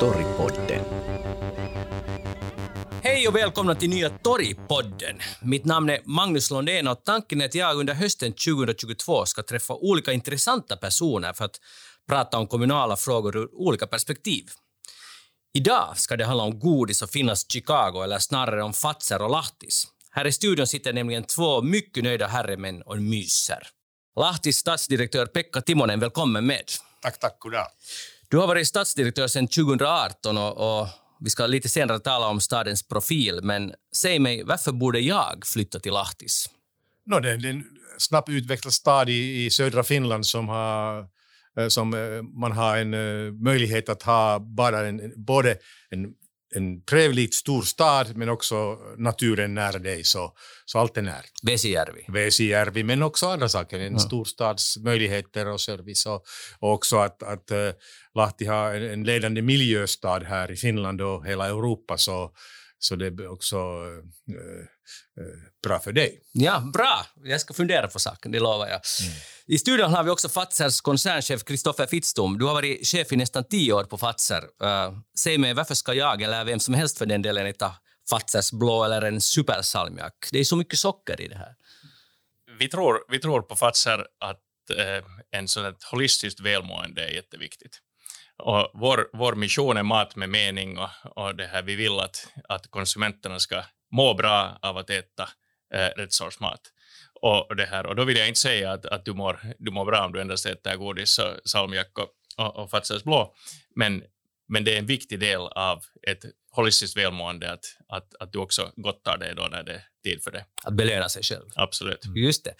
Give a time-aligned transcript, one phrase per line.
[0.00, 0.84] Torgpodden.
[3.02, 5.18] Hej och välkomna till nya Torgpodden.
[5.42, 9.74] Mitt namn är Magnus Lundén och tanken är att jag under hösten 2022 ska träffa
[9.74, 11.60] olika intressanta personer för att
[12.08, 14.44] prata om kommunala frågor ur olika perspektiv.
[15.54, 19.86] Idag ska det handla om godis och Finnas Chicago, eller snarare om Fazer och Lahtis.
[20.12, 23.58] Här i studion sitter nämligen två mycket nöjda herremän och myser.
[24.16, 26.64] Lahtis stadsdirektör Pekka Timonen, välkommen med.
[27.02, 27.36] Tack, tack.
[27.38, 27.66] Goddag.
[28.28, 30.88] Du har varit stadsdirektör sedan 2018 och, och
[31.20, 35.80] vi ska lite senare tala om stadens profil, men säg mig, varför borde jag flytta
[35.80, 36.50] till Lahtis?
[37.06, 37.64] No, det är en
[37.98, 41.06] snabbt utvecklad stad i, i södra Finland som har
[41.58, 45.56] eh, som eh, man har en eh, möjlighet att ha bara en, både
[45.90, 46.06] en
[46.56, 50.32] en trevligt stor stad men också naturen nära dig, så,
[50.64, 51.22] så allt är nära.
[51.42, 52.04] Vesijärvi.
[52.08, 53.98] Vesijärvi, men också andra saker, en ja.
[53.98, 56.24] storstads möjligheter och service och,
[56.58, 57.70] och också att, att uh,
[58.14, 62.30] Lahti har en, en ledande miljöstad här i Finland och hela Europa, så,
[62.82, 66.22] så det är också uh, uh, bra för dig.
[66.32, 67.06] Ja, bra.
[67.24, 68.80] Jag ska fundera på saken, det lovar jag.
[69.00, 69.12] Mm.
[69.46, 72.38] I studion har vi också Fazers koncernchef Kristoffer Fittstom.
[72.38, 74.42] Du har varit chef i nästan tio år på Fazer.
[74.42, 77.74] Uh, säg mig, varför ska jag, eller vem som helst för den delen, äta
[78.10, 80.28] Fazers blå eller en supersalmiak?
[80.32, 81.54] Det är så mycket socker i det här.
[82.58, 84.40] Vi tror, vi tror på Fazer att
[84.78, 87.80] eh, en sån holistiskt välmående är jätteviktigt.
[88.42, 92.28] Och vår, vår mission är mat med mening och, och det här vi vill att,
[92.48, 95.28] att konsumenterna ska må bra av att äta
[95.74, 96.60] eh, rätt sorts mat.
[97.22, 99.84] Och, det här, och då vill jag inte säga att, att du, mår, du mår
[99.84, 102.08] bra om du endast äter godis, och salmiak och,
[102.44, 103.34] och, och Fatsas blå,
[103.76, 104.02] men,
[104.48, 108.72] men det är en viktig del av ett holistiskt välmående att, att, att du också
[108.76, 110.44] gottar dig då när det är tid för det.
[110.64, 111.44] Att belöna sig själv.
[111.54, 112.04] Absolut.
[112.16, 112.54] Just det.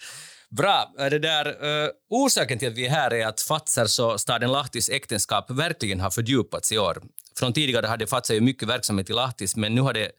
[0.57, 0.93] Bra.
[0.97, 4.89] Det där, uh, orsaken till att vi är här är att Fatsers och staden Lahtis
[4.89, 7.01] äktenskap verkligen har fördjupats i år.
[7.39, 10.11] Från tidigare hade Fazer ju mycket verksamhet i Lahtis, men nu har det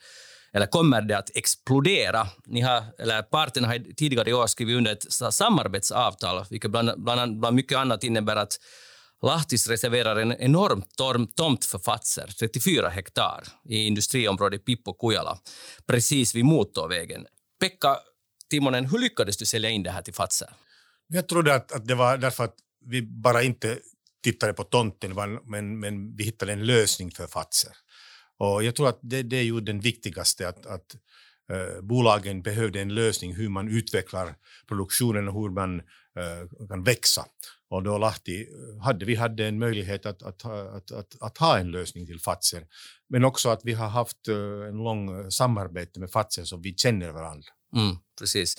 [0.55, 2.27] eller kommer det att explodera?
[2.47, 7.41] Ni har, eller parterna har tidigare i år skrivit under ett samarbetsavtal, vilket bland, bland,
[7.41, 8.59] bland mycket annat innebär att
[9.23, 10.83] Lahtis reserverar en enorm
[11.37, 15.39] tomt för Fatser, 34 hektar, i industriområdet Pippo-Kujala,
[15.87, 17.27] precis vid motorvägen.
[17.61, 17.97] Pekka
[18.53, 20.49] Timonen, hur lyckades du sälja in det här till Fazer?
[21.09, 22.55] Jag trodde att, att det var därför att
[22.87, 23.79] vi bara inte
[24.25, 25.15] tittade på tomten,
[25.45, 27.73] men, men vi hittade en lösning för Fazer.
[28.39, 30.95] Och jag tror att det, det är ju den viktigaste, att, att
[31.53, 34.35] eh, bolagen behövde en lösning hur man utvecklar
[34.69, 35.81] produktionen och hur man
[36.19, 37.25] eh, kan växa.
[37.71, 41.59] Och då Lahti eh, hade vi hade en möjlighet att, att, att, att, att ha
[41.59, 42.67] en lösning till Fazer.
[43.09, 46.75] Men också att vi har haft eh, en lång eh, samarbete med Fazer så vi
[46.75, 47.49] känner varandra.
[47.77, 48.55] Mm, precis.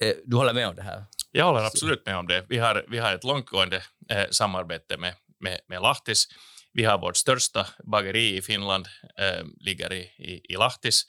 [0.00, 1.04] Eh, du håller med om det här?
[1.32, 2.46] Jag håller absolut med om det.
[2.48, 6.28] Vi har, vi har ett långtgående eh, samarbete med, med, med Lahtis.
[6.72, 8.86] Vi har vårt största bageri i Finland,
[9.18, 11.06] eh, ligger i, i, i Lahtis.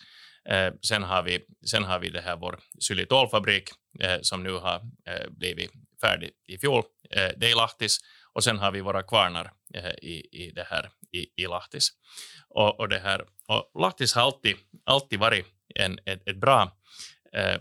[0.50, 4.76] Eh, sen, har vi, sen har vi det här vår xylitolfabrik eh, som nu har
[5.08, 5.72] eh, blivit
[6.02, 6.84] färdig i fjol.
[7.10, 8.00] Eh, det är i Lahtis.
[8.34, 11.90] Och sen har vi våra kvarnar eh, i, i, det här, i, i Lahtis.
[12.50, 14.56] Och, och, det här, och Lahtis har alltid,
[14.86, 15.46] alltid varit
[15.76, 16.72] en, ett, ett bra
[17.36, 17.58] Eh,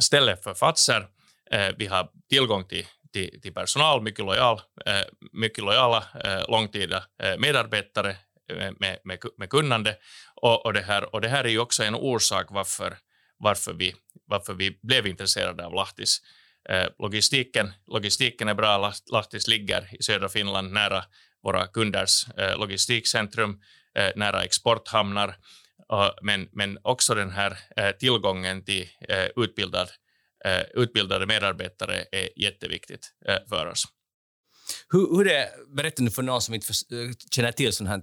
[0.00, 1.06] ställe för Fatser.
[1.50, 7.04] Eh, vi har tillgång till till, till personal, mycket, lojal, eh, mycket lojala, eh, långtida
[7.22, 8.16] eh, medarbetare
[8.50, 9.96] eh, med, med, med kunnande.
[10.34, 12.98] Och, och, det här, och det här är ju också en orsak varför,
[13.38, 13.94] varför, vi,
[14.26, 16.22] varför vi blev intresserade av Lahtis.
[16.98, 21.04] logistiken, logistiken är bra, Lahtis ligger i södra Finland nära
[21.42, 23.60] våra kunders logistikcentrum,
[24.14, 25.36] nära exporthamnar,
[26.22, 27.58] men, men också den här
[27.98, 28.88] tillgången till
[29.36, 29.88] utbildad
[30.44, 33.84] Eh, utbildade medarbetare är jätteviktigt eh, för oss.
[34.90, 38.02] Hur, hur det, berätta nu för någon som inte för, eh, känner till sånt här,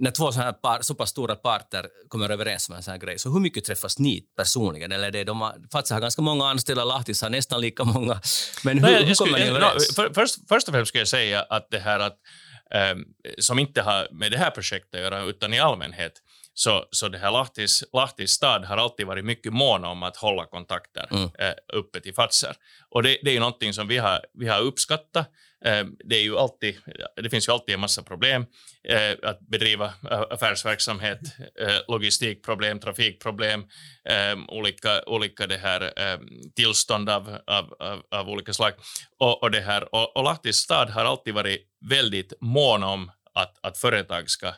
[0.00, 2.98] när två såna här par, så pass stora parter kommer överens om en sån här
[2.98, 4.92] grej, så hur mycket träffas ni personligen?
[4.92, 8.20] Eller det, de har, Fatsa har ganska många anställda, Lahtis har nästan lika många.
[8.64, 9.88] Men hur, Nej, hur kommer ni överens?
[9.88, 12.16] No, för, först, först och främst ska jag säga att det här att,
[12.92, 13.04] um,
[13.38, 16.12] som inte har med det här projektet att göra, utan i allmänhet,
[16.58, 20.44] så, så det här Lahtis, Lahtis stad har alltid varit mycket mån om att hålla
[20.44, 21.30] kontakter mm.
[21.38, 22.56] eh, uppe till Fazer.
[22.88, 25.30] Och det, det är ju någonting som vi har, vi har uppskattat.
[25.64, 26.76] Eh, det, är ju alltid,
[27.22, 28.46] det finns ju alltid en massa problem
[28.88, 29.94] eh, att bedriva
[30.30, 31.20] affärsverksamhet,
[31.60, 33.64] eh, logistikproblem, trafikproblem,
[34.04, 36.18] eh, olika, olika det här, eh,
[36.56, 38.72] tillstånd av, av, av, av, olika slag.
[39.18, 43.58] Och, och, det här, och, och Lahtis stad har alltid varit väldigt mån om att,
[43.62, 44.52] att företag ska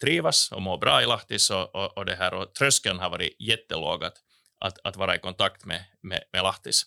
[0.00, 3.36] trivas och må bra i Lahtis och, och, och, det här, och tröskeln har varit
[3.40, 4.14] jättelåg att,
[4.60, 6.82] att, att vara i kontakt med, med, med Lahtis.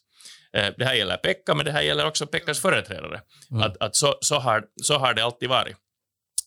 [0.53, 3.21] Eh, det här gäller Pekka, men det här gäller också Pekkas företrädare.
[3.51, 3.63] Mm.
[3.63, 5.77] Att, att så, så, har, så har det alltid varit.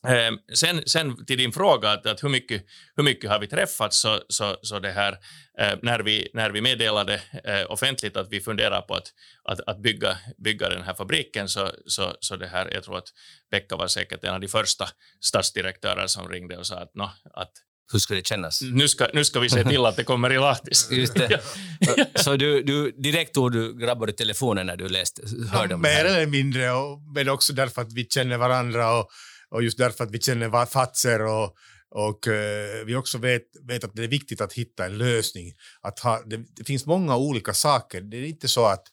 [0.07, 2.65] Eh, sen, sen till din fråga, att, att hur, mycket,
[2.95, 5.11] hur mycket har vi träffats, så, så, så det här,
[5.59, 9.13] eh, när, vi, när vi meddelade eh, offentligt att vi funderar på att,
[9.43, 13.07] att, att bygga, bygga den här fabriken, så, så, så det här, jag tror att
[13.51, 14.87] Pekka var säkert en av de första
[15.21, 17.51] stadsdirektörer som ringde och sa att, no, att
[17.91, 18.61] hur ska det kännas?
[18.61, 20.87] Nu ska, nu ska vi se till att det kommer i Lahtis.
[20.91, 21.41] Just det.
[22.15, 25.21] Så du, du, direkt tog du grabbade telefonen när du läste,
[25.51, 29.09] hörde ja, om Mer eller mindre, och, men också därför att vi känner varandra och,
[29.51, 31.55] och just därför att vi känner Fatser och,
[31.89, 35.53] och uh, vi också vet, vet att det är viktigt att hitta en lösning.
[35.81, 38.01] Att ha, det, det, finns många olika saker.
[38.01, 38.83] Det är inte så, att,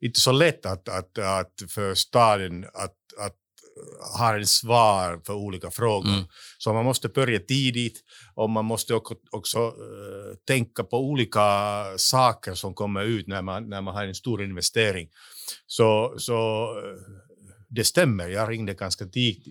[0.00, 3.36] inte så lätt att, att, att för staden att, att
[4.14, 6.08] har en svar för olika frågor.
[6.08, 6.24] Mm.
[6.58, 8.00] Så man måste börja tidigt
[8.34, 13.68] och man måste också, också uh, tänka på olika saker som kommer ut när man,
[13.68, 15.08] när man har en stor investering.
[15.66, 16.98] Så, så uh,
[17.74, 19.06] det stämmer, jag ringde ganska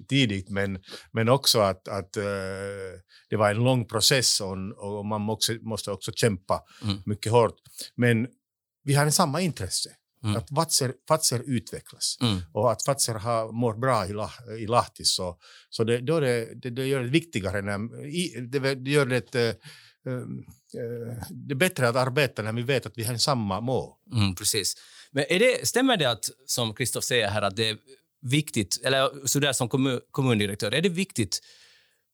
[0.09, 0.79] tidigt, men,
[1.11, 2.23] men också att, att uh,
[3.29, 6.97] det var en lång process och, och man också, måste också kämpa mm.
[7.05, 7.55] mycket hårt.
[7.95, 8.27] Men
[8.83, 9.89] vi har samma intresse.
[10.23, 10.35] Mm.
[10.35, 12.39] Att Fatser, Fatser utvecklas mm.
[12.53, 15.03] och att Fatser har, mår bra i, i Lahti.
[15.03, 15.37] Så,
[15.69, 19.35] så det, då det, det, det gör det viktigare, när, i, det, det gör det,
[19.35, 19.53] äh,
[21.29, 23.93] det är bättre att arbeta när vi vet att vi har samma mål.
[24.13, 24.73] Mm, precis.
[25.11, 27.77] Men är det, stämmer det att, som Kristoff säger här, att det
[28.21, 31.39] viktigt, eller så där som kommun, kommundirektör, är det viktigt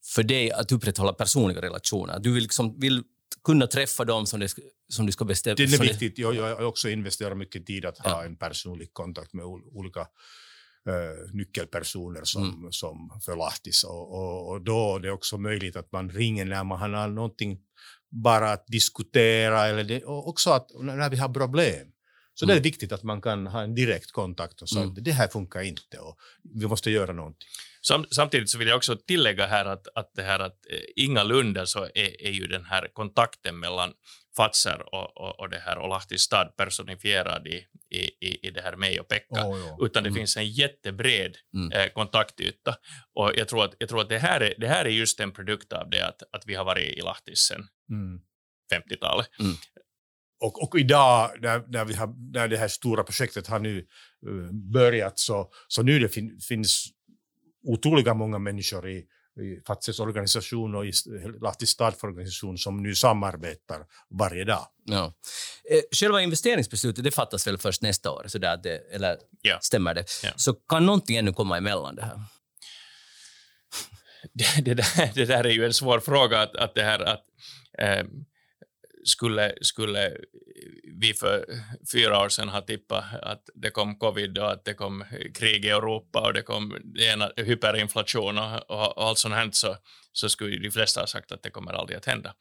[0.06, 2.20] för dig att upprätthålla personliga relationer?
[2.20, 3.04] Du vill, liksom, vill
[3.44, 4.54] kunna träffa dem som, det,
[4.90, 5.56] som du ska bestämma.
[5.56, 6.18] Det är viktigt.
[6.18, 8.26] Jag, jag också investerat mycket tid att ha ja.
[8.26, 12.72] en personlig kontakt med olika uh, nyckelpersoner som, mm.
[12.72, 13.84] som för Lahtis.
[13.84, 17.60] Och, och, och, då är det också möjligt att man ringer när man har någonting
[18.10, 21.88] bara att diskutera eller det, och också att när vi har problem.
[22.40, 22.48] Så mm.
[22.48, 22.64] det är mm.
[22.64, 24.94] viktigt att man kan ha en direkt kontakt och säga mm.
[24.98, 26.18] att det här funkar inte och
[26.54, 27.48] vi måste göra någonting.
[27.82, 31.66] Sam, samtidigt så vill jag också tillägga här att, att det här att eh, ingalunda
[31.66, 33.94] så är, är ju den här kontakten mellan
[34.38, 38.76] Fatser och, och, och det här och Lahtis stad personifierad i, i, i det här
[38.76, 40.20] mig och Pekka, oh, utan det mm.
[40.20, 41.72] finns en jättebred mm.
[41.72, 42.76] eh, kontaktyta.
[43.14, 45.32] Och jag tror att, jag tror att det, här är, det här är just en
[45.32, 48.22] produkt av det att, att vi har varit i Lahtis sedan mm.
[48.74, 49.30] 50-talet.
[50.40, 53.86] Och, och idag när, när, vi har, när det här stora projektet har nu
[54.28, 56.88] uh, börjat så, så nu det fin, finns
[57.64, 58.98] otroliga många människor i,
[59.42, 60.92] i Fatses organisation och i
[61.42, 64.68] Lahtis stadsorganisation som nu samarbetar varje dag.
[64.86, 65.14] Ja.
[65.72, 69.60] Eh, själva investeringsbeslutet det fattas väl först nästa år, så där det, eller ja.
[69.62, 70.06] stämmer det?
[70.24, 70.30] Ja.
[70.36, 72.20] Så kan någonting ännu komma emellan det här?
[74.34, 77.24] Det, det, där, det där är ju en svår fråga, att, att det här att
[77.80, 78.04] eh,
[79.08, 80.18] skulle, skulle
[81.02, 81.46] vi för
[81.92, 85.70] fyra år sedan ha tippat att det kom covid och att det kom krig i
[85.70, 89.78] Europa och det kom ena, hyperinflation och, och, och allt sånt här så,
[90.12, 92.34] så skulle de flesta ha sagt att det kommer aldrig att hända.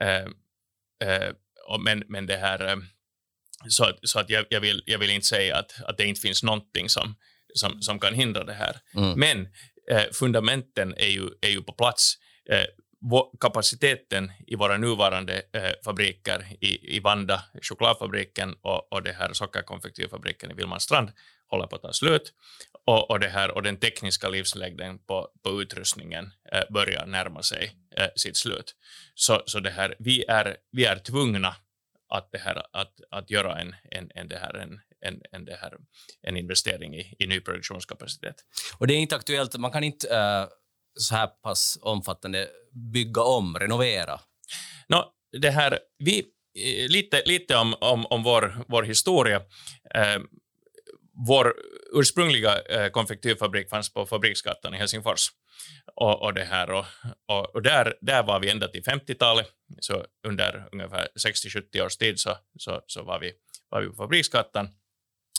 [0.00, 0.26] Eh,
[1.08, 1.30] eh,
[1.68, 2.76] och men, men det här, eh,
[3.68, 6.20] så att, så att jag, jag, vill, jag vill inte säga att, att det inte
[6.20, 7.16] finns någonting som,
[7.54, 8.76] som, som kan hindra det här.
[8.94, 9.20] Mm.
[9.20, 9.48] Men
[9.90, 12.14] eh, fundamenten är ju, är ju på plats.
[12.50, 12.64] Eh,
[13.40, 20.50] kapaciteten i våra nuvarande eh, fabriker i, i Vanda, chokladfabriken och, och det här sockerkonfektyrfabriken
[20.50, 21.12] i Vilmanstrand
[21.46, 22.32] håller på att ta slut
[22.86, 27.76] och, och, det här, och den tekniska livslängden på, på utrustningen eh, börjar närma sig
[27.96, 28.74] eh, sitt slut.
[29.14, 31.56] Så, så det här, vi, är, vi är tvungna
[32.08, 35.58] att, det här, att, att göra en, en, en, det här, en, en, en, det
[35.60, 35.72] här,
[36.22, 38.36] en investering i, i ny produktionskapacitet.
[38.78, 40.61] Och det är inte aktuellt, man kan inte uh
[40.94, 42.48] så här pass omfattande
[42.92, 44.20] bygga om, renovera?
[44.88, 45.04] No,
[45.40, 49.36] det här, vi, eh, lite, lite om, om, om vår, vår historia.
[49.94, 50.18] Eh,
[51.26, 51.54] vår
[51.92, 55.28] ursprungliga eh, konfektyrfabrik fanns på Fabriksgatan i Helsingfors.
[55.94, 56.84] Och, och, det här, och,
[57.28, 59.46] och, och, där, där var vi ända till 50-talet,
[59.80, 63.32] så under ungefär 60-70 års tid så, så, så var, vi,
[63.68, 64.68] var vi på Fabriksgatan.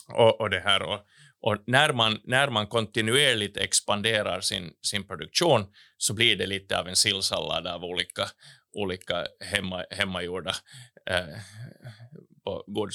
[0.08, 1.00] Och, och, det här, och,
[1.46, 6.88] och när man, när man kontinuerligt expanderar sin, sin produktion så blir det lite av
[6.88, 8.28] en sillsallad av olika,
[8.72, 10.54] olika hemma, hemmagjorda
[11.10, 11.26] eh,
[12.44, 12.90] på god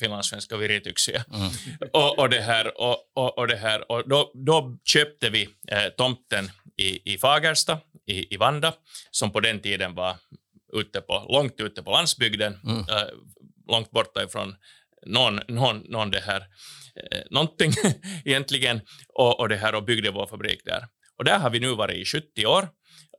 [0.00, 1.24] finlandssvenska virityksiä.
[1.34, 1.50] Mm.
[1.92, 5.88] och, och, det här, och, och, och det här, och då, då köpte vi eh,
[5.96, 8.72] tomten i, i Fagersta, i, i Vanda,
[9.10, 10.16] som på den tiden var
[10.72, 12.78] ute på, långt ute på landsbygden, mm.
[12.78, 13.08] eh,
[13.68, 14.56] långt borta ifrån
[15.06, 16.44] någon, någon, någon det här
[16.96, 17.72] Eh, någonting
[18.24, 20.84] egentligen och, och, det här och byggde vår fabrik där.
[21.18, 22.68] Och där har vi nu varit i 70 år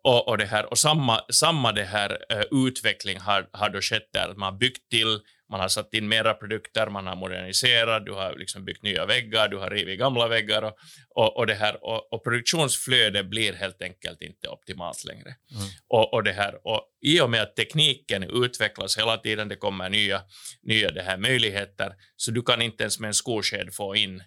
[0.03, 4.09] Och, och, det här, och samma, samma det här, uh, utveckling har, har då skett
[4.13, 8.11] där, man har byggt till man har satt in mera produkter, man har moderniserat, du
[8.11, 10.77] har liksom byggt nya väggar, du har rivit gamla väggar och,
[11.15, 15.35] och, och det här, och, och, produktionsflödet blir helt enkelt inte optimalt längre.
[15.51, 15.67] Mm.
[15.87, 19.89] Och, och, det här, och I och med att tekniken utvecklas hela tiden, det kommer
[19.89, 20.21] nya,
[20.63, 24.23] nya det här möjligheter, så du kan inte ens med en skosked få in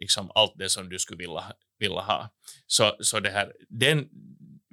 [0.00, 1.44] liksom allt det som du skulle vilja,
[1.78, 2.30] vilja ha.
[2.66, 4.08] Så, så det här, den,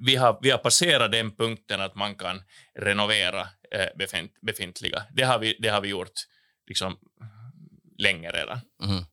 [0.06, 2.42] vi har, vi har passerat den punkten att man kan
[2.78, 3.48] renovera
[3.98, 5.02] befint, befintliga.
[5.12, 6.12] Det har vi, det har vi gjort
[6.68, 6.96] liksom,
[7.98, 8.60] länge redan.
[8.82, 9.04] Mm.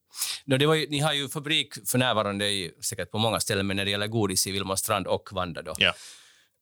[0.46, 3.68] No, det var ju, ni har ju fabrik för närvarande i, säkert på många ställen,
[3.68, 5.62] men när det gäller godis i Vilmarstrand och Vanda.
[5.62, 5.74] Då.
[5.78, 5.94] Ja.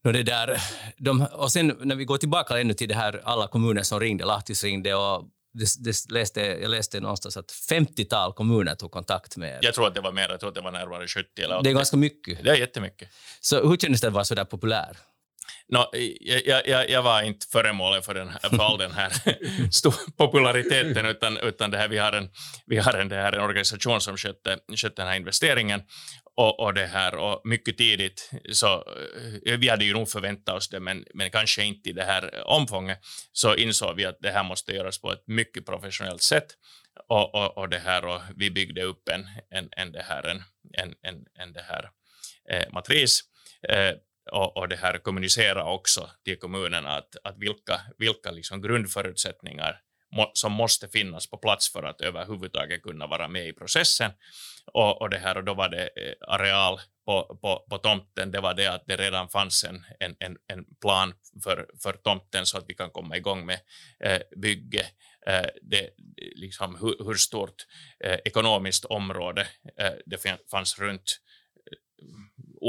[0.03, 0.61] No, det där,
[0.97, 4.25] de, och sen när vi går tillbaka ännu till det här alla kommuner som ringde,
[4.25, 9.49] Lahtis ringde och det, det läste, jag läste någonstans att 50-tal kommuner tog kontakt med
[9.49, 9.59] er.
[9.61, 11.63] Jag tror att det var mer, jag tror att det var närmare 70 eller 80.
[11.63, 12.43] Det är ganska mycket.
[12.43, 13.09] Det är jättemycket.
[13.41, 14.97] Så hur kändes det att vara så där populär?
[15.69, 19.11] No, jag, jag, jag, var inte föremålet för, den, här, för all den här
[20.17, 22.29] populariteten, utan, utan det här, vi har en,
[22.65, 25.81] vi har en, det här, en organisation som skötte, skötte den här investeringen
[26.35, 28.73] och, och, det här, och mycket tidigt, så
[29.45, 32.47] eh, vi hade ju nog förväntat oss det, men, men kanske inte i det här
[32.47, 32.99] omfånget,
[33.31, 36.47] så insåg vi att det här måste göras på ett mycket professionellt sätt.
[37.09, 40.43] Och, och, och det här, och vi byggde upp en, en, en, det här, en,
[40.73, 41.89] en, en, en det här,
[42.49, 43.21] eh, matris
[43.69, 43.91] eh,
[44.31, 49.81] och, och det här kommunicera också till kommunerna att, att vilka, vilka liksom grundförutsättningar
[50.15, 54.11] må, som måste finnas på plats för att överhuvudtaget kunna vara med i processen.
[54.73, 58.41] Och, och, det här, och då var det eh, areal på, på, på tomten, det
[58.41, 62.57] var det att det redan fanns en, en, en, en plan för, för tomten så
[62.57, 63.59] att vi kan komma igång med
[63.99, 64.85] eh, bygge.
[65.27, 65.89] Eh, det,
[66.35, 67.65] liksom hur, hur stort
[68.03, 69.47] eh, ekonomiskt område
[69.79, 70.17] eh, det
[70.51, 71.19] fanns runt
[71.71, 71.77] eh,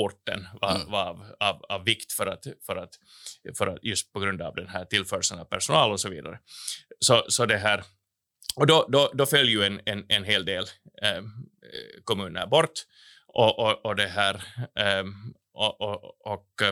[0.04, 0.90] orten var, mm.
[0.90, 2.94] var av, av, av, vikt för att, för, att,
[3.58, 6.38] för att just på grund av den här tillförseln av personal och så vidare.
[7.00, 7.84] Så, så det här,
[8.56, 10.64] och då, då, då föll ju en, en, en hel del
[11.02, 11.22] eh,
[12.04, 12.72] kommuner bort
[13.26, 14.34] och, och, och det här
[14.78, 15.04] eh,
[15.58, 16.62] och, och, och,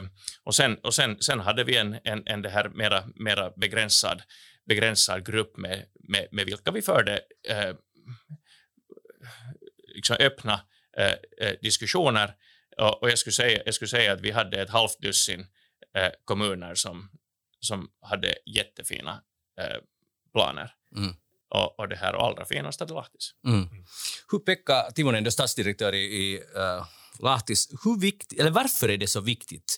[0.42, 4.22] och, sen, och sen, sen hade vi en, en, en det här mera, mera begränsad,
[4.68, 7.74] begränsad grupp med, med, med vilka vi förde eh,
[9.94, 10.60] liksom öppna
[10.98, 12.34] eh, eh diskussioner
[12.80, 15.46] och, och jag, skulle säga, jag skulle säga att vi hade ett halvt dussin
[15.96, 17.10] eh, kommuner som,
[17.60, 19.22] som hade jättefina
[19.60, 19.76] eh,
[20.32, 20.70] planer.
[20.96, 21.14] Mm.
[21.50, 23.34] Och, och det här och allra finast hade Lahtis.
[23.46, 23.68] Mm.
[24.30, 26.86] Hur Pekka Timonen, du stadsdirektör i, i uh,
[27.20, 29.76] Lahtis, hur viktigt, eller varför är det så viktigt?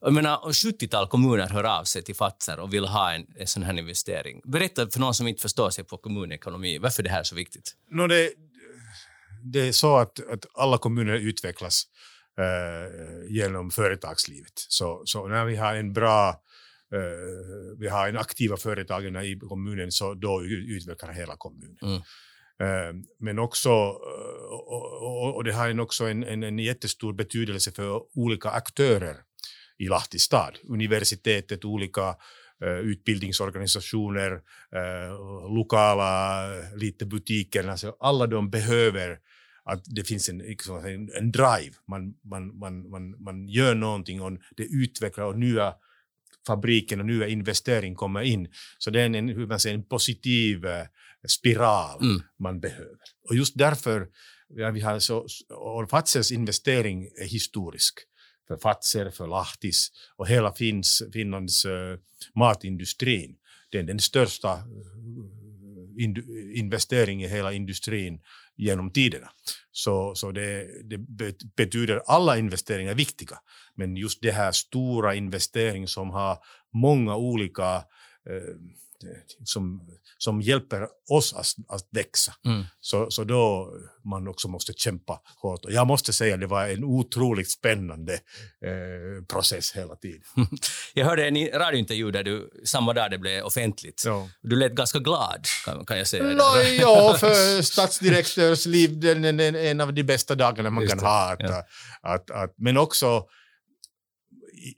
[0.00, 3.62] Jag menar, 70-tal kommuner hör av sig till Fazer och vill ha en, en sån
[3.62, 4.40] här investering.
[4.44, 7.76] Berätta för någon som inte förstår sig på kommunekonomi, varför det här är så viktigt?
[7.90, 8.32] No, det,
[9.42, 11.84] det är så att, att alla kommuner utvecklas
[13.28, 14.52] genom företagslivet.
[14.54, 16.42] Så, så när vi har en bra
[16.92, 21.78] eh, vi har en aktiva företagen i kommunen så då utvecklar hela kommunen.
[21.82, 21.96] Mm.
[22.60, 28.50] Eh, men också, eh, och, det har också en, en, en jättestor betydelse för olika
[28.50, 29.16] aktörer
[29.78, 30.58] i Lahti stad.
[30.68, 32.16] Universitetet, olika
[32.82, 34.40] utbildningsorganisationer,
[35.54, 39.18] lokala lite butiker, alltså alla de behöver
[39.68, 41.74] att det finns en, liksom, en, en drive.
[41.88, 45.74] Man, man, man, man, man gör någonting och det utvecklar och nya
[46.46, 48.48] fabriken och nya investeringar kommer in.
[48.78, 50.86] Så det är en, hur man säger, en positiv eh,
[51.28, 52.22] spiral mm.
[52.38, 52.98] man behöver.
[53.28, 54.08] Och just därför
[54.48, 57.98] ja, vi har så, och Fazers investering är historisk
[58.48, 61.98] för Fazer, för Lahtis och hela Finns, Finlands uh,
[62.34, 63.36] matindustrin.
[63.70, 65.37] Det är den största in,
[66.54, 68.20] investering i hela industrin
[68.56, 69.28] genom tiderna.
[69.70, 70.98] Så, så det, det
[71.56, 73.38] betyder alla investeringar är viktiga,
[73.74, 76.38] men just det här stora investeringen som har
[76.72, 77.74] många olika
[78.30, 78.54] eh,
[79.44, 79.80] som,
[80.18, 82.34] som hjälper oss att, att växa.
[82.44, 82.64] Mm.
[82.80, 83.72] Så, så då
[84.04, 85.64] man också måste kämpa hårt.
[85.64, 90.22] Och jag måste säga att det var en otroligt spännande eh, process hela tiden.
[90.94, 94.02] jag hörde en radiointervju där du, samma dag det blev offentligt.
[94.06, 94.28] Ja.
[94.42, 96.22] Du lät ganska glad, kan, kan jag säga.
[96.22, 100.98] No, ja, för statsdirektörs liv, det är en av de bästa dagarna man Just kan
[100.98, 101.06] det.
[101.06, 101.32] ha.
[101.32, 101.64] Att, ja.
[102.02, 103.24] att, att, men också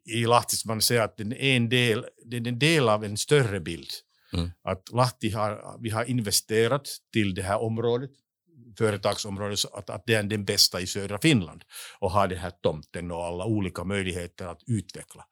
[0.04, 3.16] i, Lahtis, man säger att den är en del, det är en del av en
[3.16, 3.90] större bild.
[4.32, 4.50] Mm.
[4.62, 8.10] Att Lahti har, vi har investerat till det här området,
[8.78, 11.64] företagsområdet, så att, att det är den bästa i södra Finland
[11.98, 15.24] och har den här tomten och alla olika möjligheter att utveckla.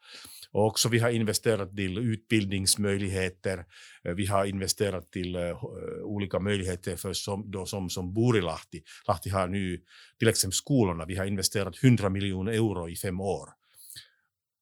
[0.52, 3.64] Och också vi har investerat till utbildningsmöjligheter,
[4.04, 5.62] eh, vi har investerat till uh,
[6.02, 8.82] olika möjligheter för som, då, som, som bor i Lahti.
[9.08, 9.80] Lahti har nu
[10.18, 13.57] till exempel skolorna, vi har investerat 100 miljoner euro i fem år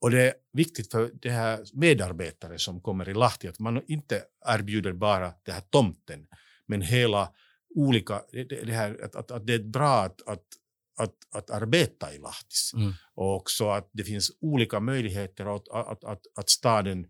[0.06, 4.24] och det är viktigt för det här medarbetare som kommer i Lahti att man inte
[4.46, 6.26] erbjuder bara den här tomten,
[6.66, 7.32] men hela
[7.74, 10.20] olika, det, här, att, att, att det är bra att,
[10.96, 12.72] att, att, arbeta i Lahtis.
[12.74, 12.92] Mm.
[13.14, 17.06] Och också att det finns olika möjligheter att, att, att, att staden,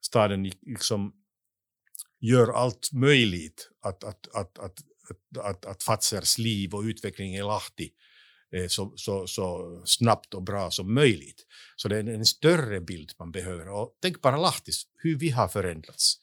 [0.00, 1.12] staden liksom
[2.20, 4.78] gör allt möjligt att, att, att, att,
[5.10, 7.90] att, att, att Fazers liv och utveckling i Lahti
[8.68, 11.46] så, så, så snabbt och bra som möjligt.
[11.76, 13.68] Så det är en större bild man behöver.
[13.68, 16.20] Och tänk bara Lahtis, hur vi har förändrats.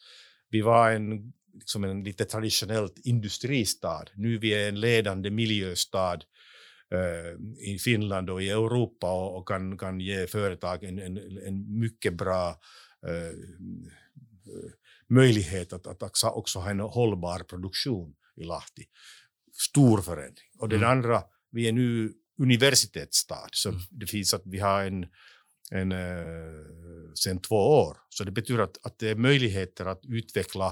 [0.50, 4.06] Vi var en, liksom en lite traditionellt industristad.
[4.16, 6.24] Nu vi är en ledande miljöstad
[6.92, 11.18] eh, i Finland och i Europa och, och kan, kan ge företag en, en,
[11.48, 12.50] en mycket bra
[13.08, 13.36] eh,
[15.10, 18.84] möjlighet att, att också, också ha en hållbar produktion i Lahti.
[19.54, 20.50] Stor förändring.
[20.60, 20.90] Och den Mm.
[20.92, 23.82] andra, vi är nu universitetsstad, så Mm.
[23.90, 25.06] det finns att vi har en,
[25.72, 27.98] en eh, sen två år.
[28.10, 30.68] Så det betyder att, att det är möjligheter att utveckla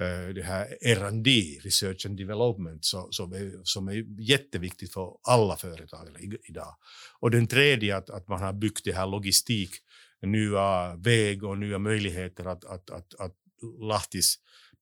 [0.00, 1.30] eh, det här R&D,
[1.62, 6.76] Research and Development, så, som, är, som är jätteviktigt för alla företagare i- idag.
[7.20, 9.70] Och den tredje, att, att man har byggt det här logistik,
[10.22, 13.34] nya väg och nya möjligheter att, att, att, att
[13.80, 14.38] Lahtis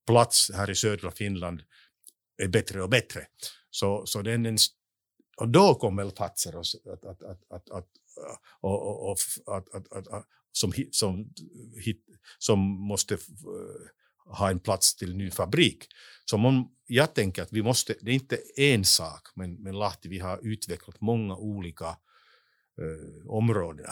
[0.07, 1.63] plats här i södra Finland
[2.43, 3.27] är bättre och bättre.
[3.71, 4.57] Så, så den, en,
[5.37, 5.75] och då
[6.19, 7.89] Fatser och, s- att, att, att, att, att,
[8.61, 9.17] och, och,
[9.47, 11.33] att, att, att, att, som, som,
[11.85, 12.05] hit,
[12.39, 13.27] som måste f-
[14.39, 15.85] ha en plats till ny fabrik.
[16.25, 20.09] Så man, jag tänker att vi måste, det är inte en sak, men, men Lahti,
[20.09, 21.87] vi har utvecklat många olika
[22.81, 23.87] eh, områden.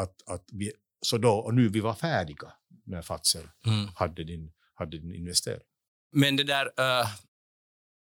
[0.00, 2.52] Att, att vi, så då, och nu vi var färdiga
[2.84, 3.88] när Fazer Mm.
[3.94, 5.66] hade din, hade din investering.
[6.12, 6.66] Men det där...
[6.66, 7.06] Uh,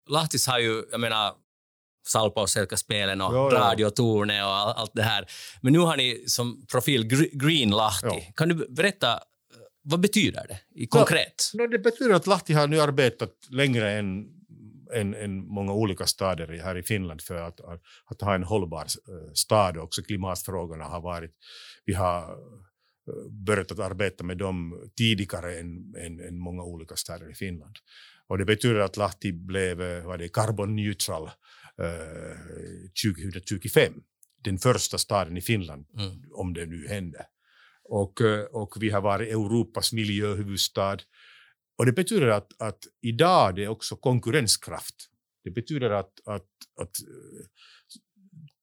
[0.09, 1.35] Lahtis har ju, jag menar,
[2.07, 3.59] Salpa och Selka-spelen och Ja, ja.
[3.59, 5.27] radiotornet och all, allt det här.
[5.61, 8.07] Men nu har ni som profil Gr- Green Lahti.
[8.07, 8.33] Ja.
[8.37, 9.19] Kan du berätta, eh,
[9.83, 11.51] vad betyder det i konkret?
[11.55, 14.27] No, det betyder att Lahti har nu arbetat längre än,
[14.95, 18.83] än, än många olika städer här i Finland för att, att, att ha en hållbar
[18.83, 19.77] eh, stad.
[19.77, 21.31] Också klimatfrågorna har varit...
[21.85, 22.35] Vi har eh,
[23.47, 27.77] börjat att arbeta med dem tidigare än, än, än många olika städer i Finland.
[28.29, 31.31] Och det betyder att Lahti blev vad det, är, carbon neutral
[33.03, 33.93] 2025.
[34.45, 36.23] Den första staden i Finland Mm.
[36.33, 37.27] om det nu händer.
[37.85, 40.99] Och, eh, och vi har varit Europas miljöhuvudstad.
[41.79, 44.95] Och det betyder att, att idag det är också konkurrenskraft.
[45.45, 46.49] Det betyder att, att,
[46.81, 47.47] att eh,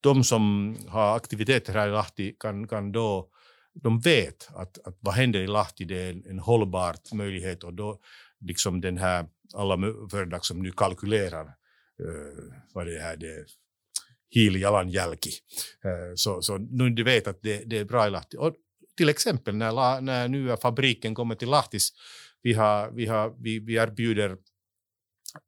[0.00, 3.30] de som har aktiviteter här i Lahti kan, kan då
[3.74, 7.74] de vet att, att vad händer i Lahti det är en, en hållbar möjlighet och
[7.74, 8.00] då
[8.40, 9.76] liksom den här alla
[10.10, 11.52] företag som nu kalkylerar eh,
[12.74, 13.46] vad det är, det är
[14.30, 15.30] hiilijalanjälki.
[15.84, 18.36] Eh, så, så nu de vet att det, det är bra i Lahti.
[18.36, 18.54] Och
[18.96, 21.92] till exempel när, när nya fabriken kommer till Lahtis,
[22.42, 24.36] vi, har, vi, har, vi, vi erbjuder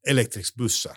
[0.09, 0.97] elektriska bussar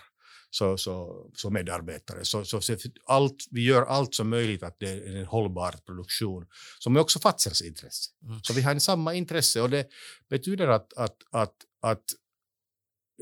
[0.49, 2.25] så, så, som medarbetare.
[2.25, 6.45] Så, så, så allt, vi gör allt som möjligt att det är en hållbar produktion,
[6.79, 8.11] som är också Fazers intresse.
[8.23, 8.39] Mm.
[8.43, 9.87] Så vi har en samma intresse och det
[10.29, 12.03] betyder att, att, att, att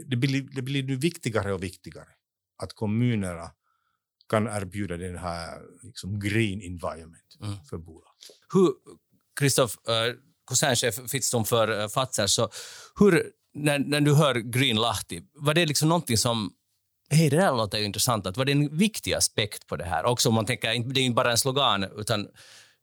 [0.09, 2.09] det, blir, det blir nu viktigare och viktigare
[2.57, 3.51] att kommunerna
[4.29, 7.55] kan erbjuda den här liksom, green environment Mm.
[7.69, 8.13] för bolag.
[8.53, 8.73] Hur,
[9.39, 12.49] Kristoff, uh, koncernchef Fittstom för uh, Fazer, så
[12.99, 16.53] hur, när, när du hör Green Lahti, var det liksom någonting som
[17.09, 18.27] Hej, det där låter ju intressant.
[18.27, 20.05] Att var det en viktig aspekt på det här?
[20.05, 22.27] Också om man tänker, det är inte bara en slogan, utan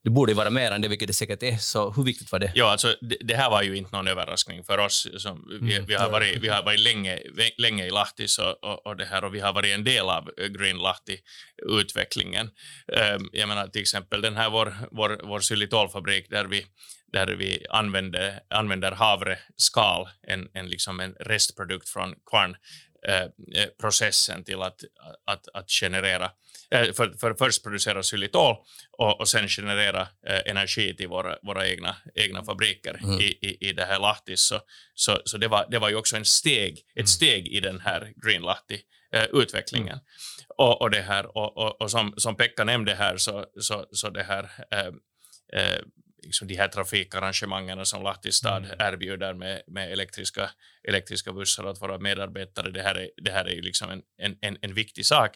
[0.05, 1.57] det borde vara mer än det, vilket det säkert är.
[1.57, 2.53] Så hur viktigt var det?
[2.55, 5.09] Ja, alltså, det, det här var ju inte någon överraskning för oss.
[5.17, 5.87] Som, vi, Mm.
[5.87, 7.19] vi, har varit, vi har varit länge,
[7.59, 10.31] länge i Lahtis och, och, och, det här, och vi har varit en del av
[10.59, 12.51] Green Lahti-utvecklingen.
[13.17, 16.67] Um, jag menar till exempel den här vår, vår, vår xylitolfabrik där vi,
[17.13, 22.57] där vi använder, använder havreskal, en, en, liksom en restprodukt från kvarn,
[23.81, 24.81] processen till att,
[25.27, 26.31] att, att generera,
[26.71, 28.57] eh, för, för först producera xylitol
[28.99, 33.21] och, och sen generera eh, energi till våra, våra egna, egna fabriker Mm.
[33.21, 34.41] i, i, i det här Lahtis.
[34.41, 34.61] Så,
[34.95, 37.07] så, så det, var, det var ju också en steg, ett Mm.
[37.07, 39.99] steg i den här Green Lahti-utvecklingen.
[40.59, 44.11] Och, och, det här, och, och, och som, som Pekka nämnde här, så, så, så
[44.11, 44.87] det här eh,
[45.63, 45.81] eh,
[46.23, 48.77] liksom de här trafikarrangemangen som Lahtis stad Mm.
[48.79, 50.51] erbjuder med, med elektriska,
[50.89, 54.03] elektriska bussar åt våra medarbetare, det här är, det här är ju liksom en,
[54.43, 55.31] en, en, viktig sak.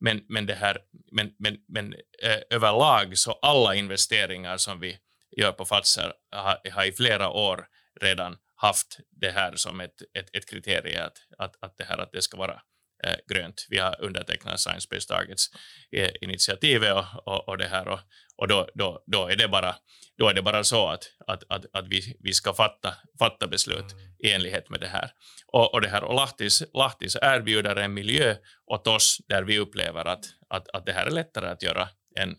[0.00, 0.78] Men, men, det här,
[1.12, 4.98] men, men, men eh, överlag så alla investeringar som vi
[5.36, 7.66] gör på Fazer har, har i flera år
[8.00, 12.12] redan haft det här som ett, ett, ett kriterium att, att, att, det här, att
[12.12, 12.60] det ska vara
[13.04, 13.66] eh, grönt.
[13.68, 18.00] Vi har undertecknat Science Based Targets-initiativet eh, och, och, och, det här och,
[18.36, 19.76] och då, då, då, är det bara,
[20.18, 23.94] då är det bara så att, att, att, att vi, vi ska fatta, fatta beslut
[24.18, 25.12] i enlighet med det här.
[25.46, 28.36] Och, och, det här, och Lahtis, Lahtis erbjuder en miljö
[28.66, 32.36] åt oss där vi upplever att, att, att det här är lättare att göra än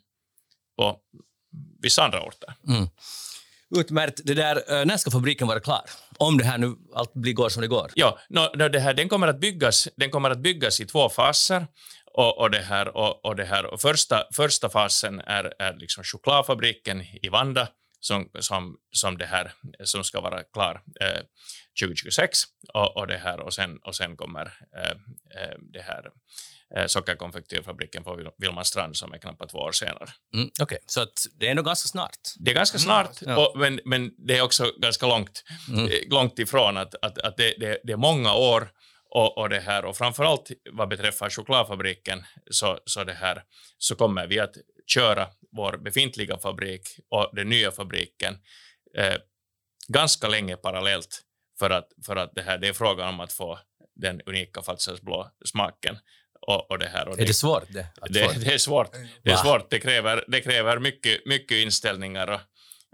[0.77, 0.99] på
[1.81, 2.53] vissa andra orter.
[2.67, 2.87] Mm.
[3.75, 4.21] Utmärkt.
[4.23, 5.81] Det där, eh, när ska fabriken vara klar?
[6.17, 7.91] Om det här nu allt blir går som det går.
[7.95, 11.67] Ja, no, det här, den, kommer att byggas, den kommer att byggas i två faser.
[12.13, 16.03] Och, och, det här, och, och det här, och första, första fasen är, är liksom
[16.03, 17.67] chokladfabriken i Vanda
[17.99, 19.51] som, som, som, det här,
[19.83, 21.21] som ska vara klar eh,
[21.81, 22.39] 2026
[22.73, 24.45] och, och, det här, och, sen, och sen kommer
[24.77, 24.91] eh,
[25.43, 26.03] eh det här
[26.87, 30.09] sockerkonfektyrfabriken på Vilmanstrand som är knappt två år senare.
[30.33, 30.77] Mm, Okej, okay.
[30.85, 32.17] så att det är ändå ganska snart?
[32.39, 33.47] Det är ganska snart, mm, ja.
[33.47, 35.85] och, men, men det är också ganska långt, mm.
[35.85, 38.71] Eh, långt ifrån att, att, att det, det, det är många år
[39.09, 43.43] och, och, det här, och framförallt vad beträffar chokladfabriken så, så, det här,
[43.77, 44.55] så kommer vi att
[44.87, 48.37] köra vår befintliga fabrik och den nya fabriken
[48.97, 49.15] eh,
[49.87, 51.21] ganska länge parallellt
[51.59, 53.59] för att, för att det, här, det är frågan om att få
[53.95, 55.97] den unika Fazersblå smaken.
[56.47, 57.63] Och, och det här, och är det svårt?
[57.69, 58.91] Det, det, det är svårt.
[59.23, 59.69] Det, är svårt.
[59.69, 62.41] det kräver, det kräver mycket, mycket inställningar och,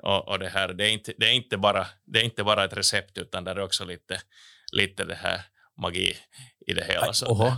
[0.04, 0.74] och, och, det här.
[0.74, 3.52] Det är, inte, det, är inte bara, det är inte bara ett recept utan det
[3.52, 4.22] är också lite,
[4.72, 5.42] lite det här
[5.82, 6.18] magi
[6.68, 7.14] i det hela.
[7.14, 7.52] Så Oho.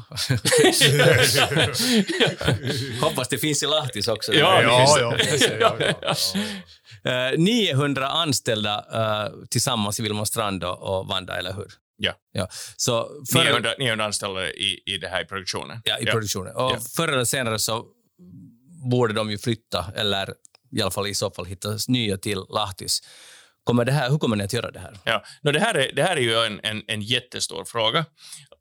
[3.02, 4.34] Hoppas det finns i Lahtis också.
[4.34, 4.62] Ja,
[4.99, 5.17] ja,
[5.60, 5.75] ja,
[7.04, 11.67] ja, 900 eh, anställda uh, tillsammans i Vilmonstrand och Vanda, eller hur?
[12.02, 12.14] Ja.
[12.32, 12.48] ja.
[12.78, 13.44] Så för...
[13.44, 15.82] 900, 900 anställda i, i det här i produktionen.
[15.84, 16.56] Ja, i produktionen.
[16.56, 16.80] Och ja.
[16.96, 17.86] förr eller senare så
[18.92, 20.34] borde de ju flytta, eller
[20.78, 23.02] i alla fall i så fall hitta nya till Lahtis.
[23.64, 24.98] Kommer det här, hur kommer ni att göra det här?
[25.04, 28.06] Ja, no, det, här är, det här är ju en, en, en jättestor fråga.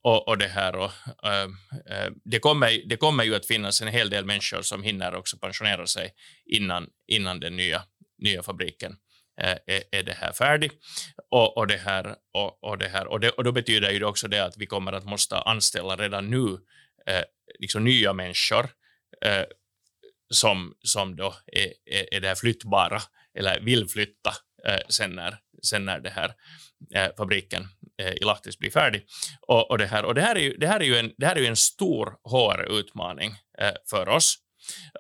[0.02, 0.90] Och, och det, här och,
[1.24, 1.48] äh,
[2.24, 5.86] det, kommer, det kommer ju att finnas en hel del människor som hinner också pensionera
[5.86, 6.10] sig
[6.46, 7.82] innan, innan den nya,
[8.18, 8.96] nya fabriken
[9.40, 10.70] Eh, är, är, det här färdig.
[11.30, 14.06] Och, och, det här, och, och, det här, och, det, och då betyder ju det
[14.06, 16.58] också det att vi kommer att måste anställa redan nu
[17.06, 17.22] eh,
[17.58, 18.68] liksom nya människor
[19.24, 19.44] eh,
[20.30, 23.00] som, som då är, är, är det här flyttbara
[23.38, 24.34] eller vill flytta
[24.66, 26.34] eh, sen, när, sen när det här,
[26.94, 29.06] eh, fabriken eh, i Lahtis blir färdig.
[29.40, 31.26] Och, och, det, här, och det, här är ju, det, här är ju en, det
[31.26, 34.36] här är ju en stor HR-utmaning eh, för oss.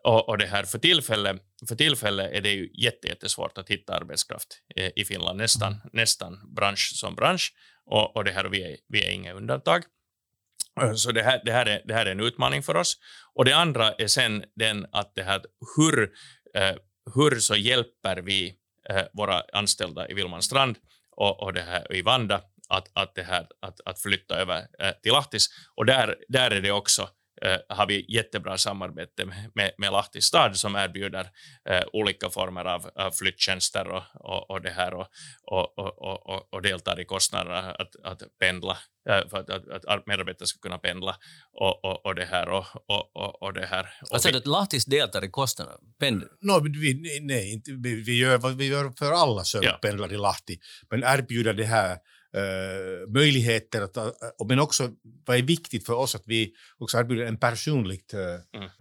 [0.04, 4.62] Och, och, det här för tillfället för tillfälle är det ju jättesvårt att hitta arbetskraft
[4.76, 5.88] eh, i Finland, nästan, mm.
[5.92, 7.52] nästan bransch som bransch.
[7.86, 9.82] Och, och det här, vi, är, vi är inga undantag.
[10.96, 12.96] Så det här, det, här är, det här är en utmaning för oss.
[13.34, 15.42] Och det andra är sen den att det här,
[15.76, 16.12] hur,
[16.54, 16.76] eh,
[17.14, 18.54] hur så hjälper vi
[18.90, 20.76] eh, våra anställda i Vilmanstrand
[21.16, 24.92] och, och det här i Vanda att, att, det här, att, att flytta över eh,
[25.02, 25.48] till Lahtis.
[25.74, 27.08] Och där, där är det också eh,
[27.68, 29.24] har vi jättebra samarbete
[29.54, 31.30] med, med, Lahtis stad som erbjuder
[31.70, 35.06] eh, olika former av, av flyttjänster och, och, och, det här och,
[35.42, 38.76] och, och, och, och deltar i kostnaderna att, att pendla
[39.10, 41.16] eh, för att, att, att medarbetare ska kunna pendla
[41.52, 43.88] och, och, och det här och, och, och, och det här.
[44.10, 45.78] Alltså att Lahtis deltar i kostnaderna?
[46.00, 46.26] Pendla?
[46.40, 49.78] No, vi, nej, inte, vi, vi, gör vad vi gör för alla som ja.
[49.82, 50.58] pendlar i Lahti,
[50.90, 51.98] men erbjuder det här
[52.36, 54.12] Uh, möjligheter, att, uh,
[54.48, 54.90] men också
[55.26, 58.20] vad är viktigt för oss att vi också erbjuder en personlig uh,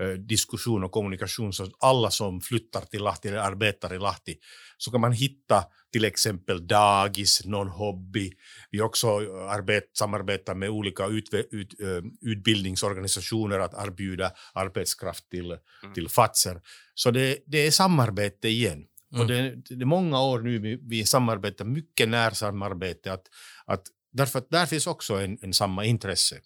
[0.01, 0.27] mm.
[0.27, 4.35] diskussion och kommunikation så att alla som flyttar till Lahti eller arbetar i Lahti
[4.77, 8.31] så kan man hitta till exempel dagis, någon hobby.
[8.71, 9.07] Vi också
[9.49, 11.73] arbet, samarbetar med olika ut, ut,
[12.21, 15.93] utbildningsorganisationer att erbjuda arbetskraft till, mm.
[15.93, 16.61] till Fazer.
[16.93, 18.85] Så det, det är samarbete igen.
[19.17, 19.21] Mm.
[19.21, 23.13] Och det, det, är många år nu vi, vi samarbetar, mycket närsamarbete.
[23.13, 23.23] Att,
[23.65, 26.39] att, därför att där finns också en, en samma intresse.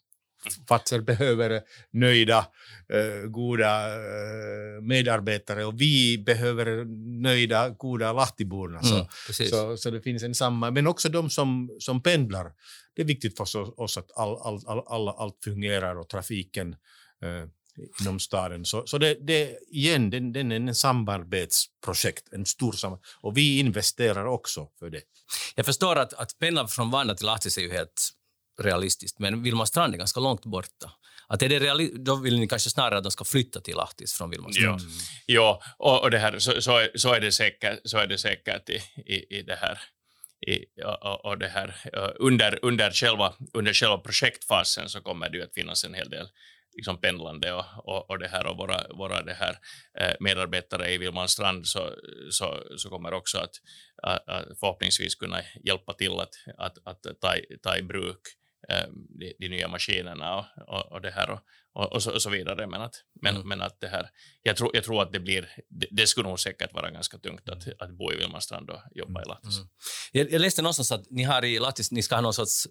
[0.67, 2.47] Fazer behöver nöjda,
[2.93, 6.85] eh, goda eh, medarbetare och vi behöver
[7.21, 8.79] nöjda, goda Lahtiborna.
[8.79, 12.51] Mm, så, så, så, det finns en samma, men också de som, som pendlar.
[12.95, 16.75] Det är viktigt för oss att all, all, all, all allt fungerar och trafiken
[17.23, 17.49] eh,
[18.01, 18.65] inom staden.
[18.65, 23.07] Så, så det, det, igen, den, den är en samarbetsprojekt, en stor samarbete.
[23.21, 25.01] Och vi investerar också för det.
[25.55, 28.09] Jag förstår att, att pendla från Vanda till Lahtis är ju helt
[28.61, 30.91] realistiskt, men Vilmastrand är ganska långt borta.
[31.27, 34.13] Att är det reali- då vill ni kanske snarare att de ska flytta till Lahtis
[34.13, 34.81] från Vilmastrand?
[34.81, 34.87] Ja,
[35.25, 38.17] ja och, och det här, så, så, är, så, är det säkert, så är det
[38.17, 39.79] säkert i, i, i det här
[40.47, 41.75] i, och, och, det här,
[42.19, 46.27] under, under, själva, under själva projektfasen så kommer det ju att finnas en hel del
[46.75, 49.57] liksom pendlande och, och, och, det här och våra, våra det här,
[49.99, 51.95] eh, medarbetare i Vilmanstrand så,
[52.31, 53.55] så, så kommer också att,
[54.03, 58.21] att, förhoppningsvis kunna hjälpa till att, att, att ta, ta i bruk
[58.69, 58.87] eh,
[59.19, 61.29] de, de, nya maskinerna och, och, och det här
[61.73, 62.67] och, och, så, och, så, vidare.
[62.67, 63.47] Men att, men, mm.
[63.47, 64.09] men att det här,
[64.43, 67.49] jag tror, jag tror att det blir, det, det skulle nog säkert vara ganska tungt
[67.49, 69.57] att, att bo i Vilmarstrand och jobba i Lahtis.
[69.57, 69.69] Mm.
[70.11, 72.67] Jag, jag läste någonstans att ni har i Lahtis, ni ska ha någon sorts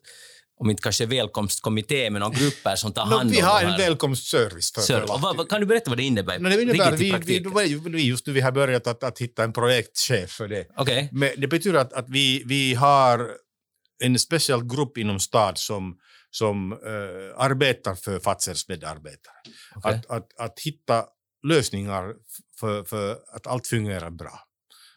[0.60, 4.72] om inte kanske välkomstkommitté med några grupper som tar hand om Vi har en välkomstservice
[4.72, 6.38] för, för vad, vad, Kan du berätta vad det innebär?
[6.38, 9.52] No, det innebär vi, vi, vi, just nu vi har börjat att, att hitta en
[9.52, 10.66] projektchef för det.
[10.76, 11.08] Okay.
[11.12, 13.30] Men det betyder att, att vi, vi har
[14.04, 15.96] en speciell grupp inom stad som,
[16.30, 16.78] som uh,
[17.36, 19.34] arbetar för Fazers medarbetare.
[19.76, 19.94] Okay.
[19.94, 21.04] Att, att, att hitta
[21.46, 22.14] lösningar
[22.60, 24.49] för, för att allt fungerar bra.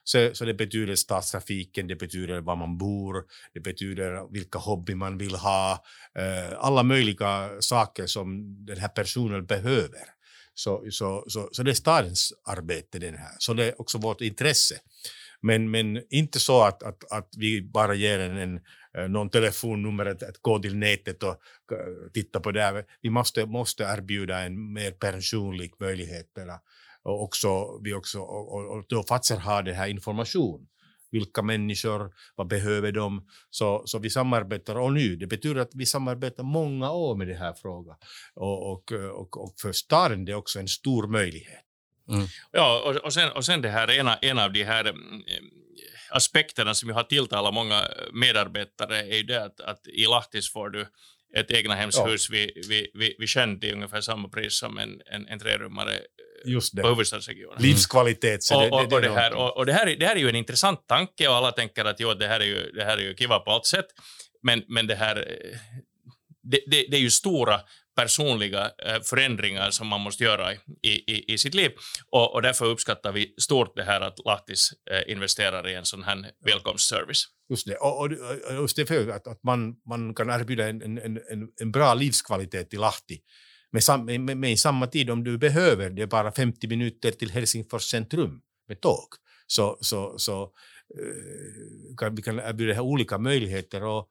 [0.04, 5.18] Så, så det betyder stadstrafiken, det betyder var man bor, det betyder vilka hobby man
[5.18, 5.84] vill ha,
[6.20, 10.14] eh, alla möjliga saker som den här personen behöver.
[10.56, 14.22] Så, så, så, så det är stadens arbete den här, så det är också vårt
[14.22, 14.76] intresse.
[15.42, 18.60] Men, men inte så att, att, att vi bara ger en, en
[18.98, 21.30] eh, någon telefonnummer att, att gå till nätet och
[21.72, 22.86] eh, titta på det.
[23.02, 26.38] Vi måste, måste erbjuda en mer personlig möjlighet
[27.04, 30.68] och också, vi också, och, och då Fazer har det här information.
[31.12, 33.28] Vilka människor, vad behöver de?
[33.50, 37.38] Så, så vi samarbetar, och nu, det betyder att vi samarbetar många år med den
[37.38, 37.96] här frågan.
[38.34, 41.64] Och, och, och, och för staden det är också en stor möjlighet.
[42.10, 42.28] Mm.
[42.52, 45.22] Ja, och, och, sen, och sen det här ena, en av de här mm,
[46.12, 50.70] aspekterna som vi har tilltalat många medarbetare är ju det att, att i Lahtis får
[50.70, 50.88] du
[51.36, 52.34] ett egnahemshus ja.
[52.36, 56.00] vid, vid, vid, vid sjön till ungefär samma pris som en, en, en trerummare
[56.46, 56.82] Just det.
[56.82, 57.62] på huvudstadsregionen.
[57.62, 58.44] Livskvalitet.
[58.44, 60.30] Så det, och, och, och, det, här, och, och det, här, det här är ju
[60.30, 63.02] en intressant tanke och alla tänker att jo, det här är ju, det här är
[63.02, 63.86] ju kiva på allt sätt.
[64.44, 65.28] Men, men det här
[66.44, 67.62] det, det, det är ju stora
[67.96, 71.72] personliga eh, förändringar som man måste göra i, i, i sitt liv.
[72.10, 76.04] Och, och därför uppskattar vi stort det här att Lahtis eh, investerar i en sån
[76.04, 77.26] här välkomstservice.
[77.50, 78.10] Just det, och, och
[78.54, 82.74] just det för att, att man, man kan erbjuda en, en, en, en bra livskvalitet
[82.74, 83.20] i Lahti
[83.74, 87.12] med, sam, med, med, i samma tid om du behöver, det är bara 50 minuter
[87.12, 89.08] till Helsingfors centrum med tåg.
[89.48, 94.10] Så, så, så uh, kan, vi kan erbjuda olika möjligheter och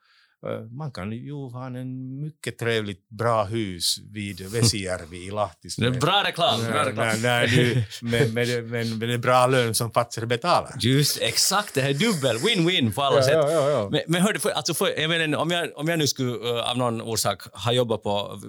[0.70, 5.76] man kan ju ha en mycket trevligt bra hus vid Vesijärvi i Lahtis.
[5.76, 6.60] Bra reklam!
[6.64, 7.06] Bra reklam.
[7.06, 10.74] Nej, nej, du, med, med, med, med en bra lön som Fazer betalar.
[10.80, 13.32] Just exakt, det här är dubbel, win-win på alla ja, sätt.
[13.34, 13.88] Ja, ja.
[13.90, 17.02] Men, men hörde, alltså för, jag menar, om, jag, om jag nu skulle av någon
[17.02, 18.40] orsak ha jobbat på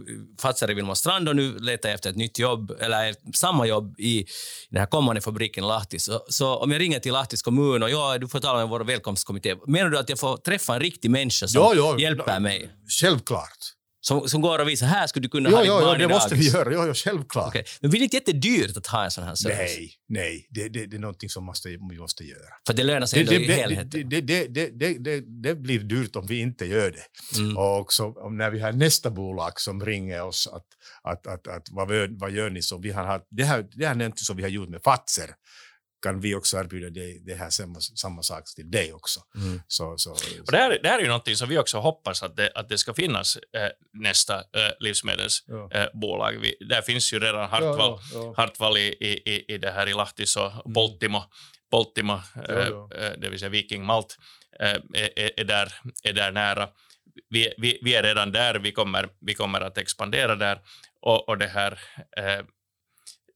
[0.41, 4.25] Fazer i Vilmostrand och nu letar jag efter ett nytt jobb, eller samma jobb i
[4.69, 7.89] den här kommande fabriken i Lahti, så, så om jag ringer till Lahtis kommun och
[7.89, 11.11] ja, du får tala med vår välkomstkommitté, menar du att jag får träffa en riktig
[11.11, 12.71] människa som ja, hjälper mig.
[13.01, 13.57] Självklart.
[14.05, 16.07] Som, som går och visar, här skulle du kunna jo, ha jo, ditt barn jo,
[16.07, 16.73] det måste vi göra.
[16.73, 17.47] Jo, jo, självklart.
[17.47, 17.63] Okay.
[17.81, 19.59] Men blir det inte jättedyrt att ha en sån här service?
[19.59, 20.47] Nej, nej.
[20.49, 22.53] Det, det, det är någonting som måste, vi måste göra.
[22.67, 24.09] För det lönar sig det, det, i helheten?
[25.41, 27.39] Det, blir dyrt om vi inte gör det.
[27.39, 27.57] Mm.
[27.57, 30.65] Och så, när vi har nästa bolag som ringer oss att,
[31.03, 32.61] att, att, att vad, vad gör ni?
[32.61, 35.29] Så vi har, det, här, det här är någonting som vi har gjort med Fatser
[36.03, 39.19] kan vi också erbjuda det, det här samma, samma sak till dig också.
[39.35, 39.61] Mm.
[39.67, 42.35] Så, så, och det, här, det här är ju någonting som vi också hoppas att
[42.35, 46.35] det, att det ska finnas eh, nästa eh, livsmedelsbolag.
[46.35, 46.49] Ja.
[46.61, 49.93] Eh, där finns ju redan Hartwall, ja, ja, Hartwall i, i, i det här i
[49.93, 50.73] Lahtis och mm.
[50.73, 51.23] Poltimo,
[51.71, 54.17] Poltimo eh, eh, det vill säga Viking Malt,
[54.59, 56.69] eh, är, är, där, är där nära.
[57.29, 60.59] Vi, vi, vi, är redan där, vi kommer, vi kommer att expandera där.
[61.01, 61.79] Och, och det här,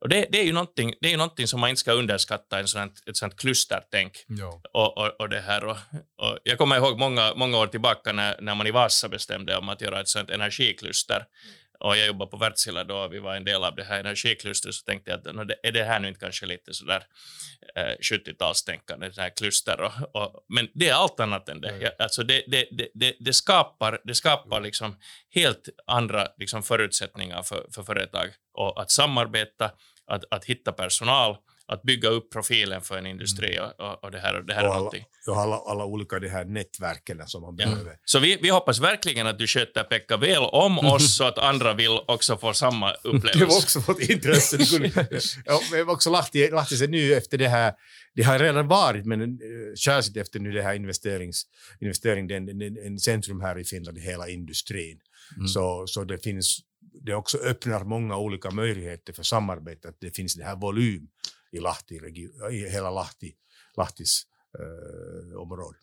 [0.02, 2.60] och det, det, är ju någonting, det är ju någonting som man inte ska underskatta,
[2.60, 4.26] en sån, ett sånt klustertänk.
[4.74, 5.64] Och, och, och, det här.
[5.64, 5.78] Och,
[6.18, 9.70] och jag kommer ihåg många, många år tillbaka när, när man i Vasa bestämde om
[9.70, 11.26] att göra ett sånt energikluster.
[11.80, 14.76] Och jag jobbade på Wärtsilä då och vi var en del av det här energiklustret
[14.76, 17.04] så tänkte jag att är det här nu inte kanske lite sådär
[17.76, 21.70] eh, 70-talstänkande, det här kluster och, och, men det är allt annat än det.
[21.70, 21.92] Mm.
[22.00, 24.98] Alltså det, det, det, det, skapar, det skapar liksom
[25.30, 29.72] helt andra liksom förutsättningar för, för företag och att samarbeta,
[30.08, 33.70] att, att hitta personal att bygga upp profilen för en industri mm.
[33.78, 34.92] och, och det här, och det här och är alla.
[35.28, 37.66] Och alla, alla olika de här nätverken som man ja.
[37.66, 37.96] behöver.
[38.06, 41.74] Så vi, vi hoppas verkligen att du sköter Pekka väl om oss så att andra
[41.74, 43.40] vill också få samma upplevelse.
[43.40, 44.58] Det var också vårt intresse.
[45.46, 47.74] ja, vi har också lagt, lagt sig nu efter det här,
[48.16, 51.44] det har redan varit, men uh, särskilt efter nu det här investerings,
[51.80, 55.00] investering, en, en, en centrum här i Finland i hela industrin.
[55.38, 55.48] Mm.
[55.48, 56.60] Så, så det finns
[57.02, 61.08] det också öppnar många olika möjligheter för samarbete, att det finns det här volym
[61.52, 61.96] i, Lahti,
[62.52, 63.34] i hela Lahti,
[63.78, 64.24] Lahtis
[64.60, 65.78] äh, område.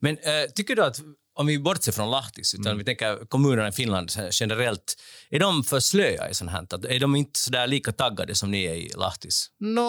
[0.00, 1.00] Men äh, tycker du att,
[1.34, 2.78] om vi bortser från Lahtis, utan mm.
[2.78, 4.96] vi tänker kommunerna i Finland generellt,
[5.30, 6.86] är de för slöa i sånt här?
[6.86, 9.50] Är de inte så där lika taggade som ni är i Lahtis?
[9.58, 9.88] No,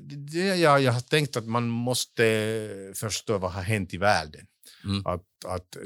[0.00, 4.46] det, jag, jag har tänkt att man måste förstå vad har hänt i världen.
[4.84, 5.06] Mm.
[5.06, 5.76] Att, att,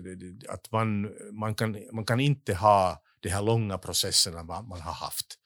[0.49, 4.93] att man, man, kan, man kan inte ha de här långa processerna man, man har
[4.93, 5.39] haft.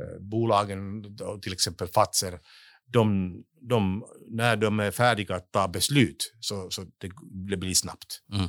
[0.00, 1.04] Eh, bolagen,
[1.42, 2.40] till exempel Fazer,
[2.86, 7.10] de, de, när de är färdiga att ta beslut så, så det,
[7.48, 8.22] det blir snabbt.
[8.32, 8.48] Mm.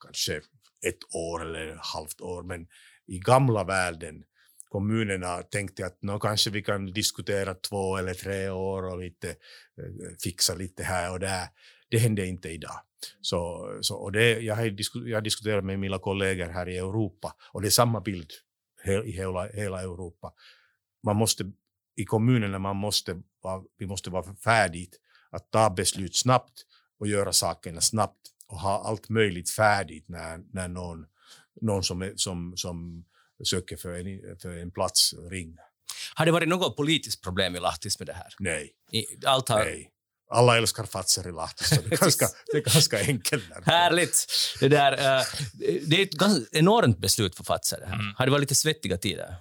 [0.00, 0.36] Kanske
[0.86, 2.66] ett år eller ett halvt år, men
[3.06, 4.24] i gamla världen
[4.68, 10.16] kommunerna tänkte att nå, kanske vi kan diskutera två eller tre år och lite, eh,
[10.24, 11.46] fixa lite här och där.
[11.90, 12.80] Det hände inte idag.
[13.20, 14.74] Så, så, och det, jag, har
[15.06, 18.30] jag har diskuterat med mina kollegor här i Europa och det är samma bild
[18.86, 20.32] i hela, hela Europa.
[21.02, 21.52] Man måste,
[21.96, 23.22] I kommunerna man måste
[23.78, 26.66] vi måste vara färdigt att ta beslut snabbt
[26.98, 31.06] och göra sakerna snabbt och ha allt möjligt färdigt när, när någon,
[31.60, 33.04] någon som, är, som, som
[33.44, 35.60] söker för en, för en plats ringer.
[36.14, 38.34] Har det varit något politiskt problem i Lahtis med det här?
[38.38, 38.72] Nej.
[38.92, 39.58] I, allt har...
[39.58, 39.90] Nej.
[40.32, 43.44] Alla älskar Fazer så det är ganska, det är ganska enkelt.
[43.66, 44.26] Härligt!
[44.60, 45.24] Det, där, uh,
[45.86, 47.80] det är ett ganska enormt beslut för Fazer.
[47.80, 47.94] Det här.
[47.94, 48.14] Mm.
[48.16, 49.34] Har det varit lite svettiga tider?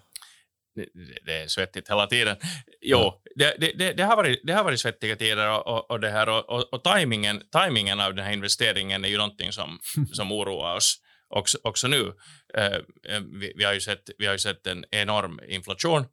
[0.75, 0.85] Det,
[1.25, 2.37] det, är svettigt hela tiden.
[2.81, 6.09] Jo, det, det, det, har, varit, det har varit svettiga tider och, och, och det
[6.09, 9.79] här, och, och, och timingen, timingen av den här investeringen är ju någonting som,
[10.13, 10.97] som oroar oss
[11.31, 12.13] också, också nu.
[12.57, 12.65] Eh,
[13.09, 16.05] eh, vi, vi, har ju sett, vi har ju sett en enorm inflation.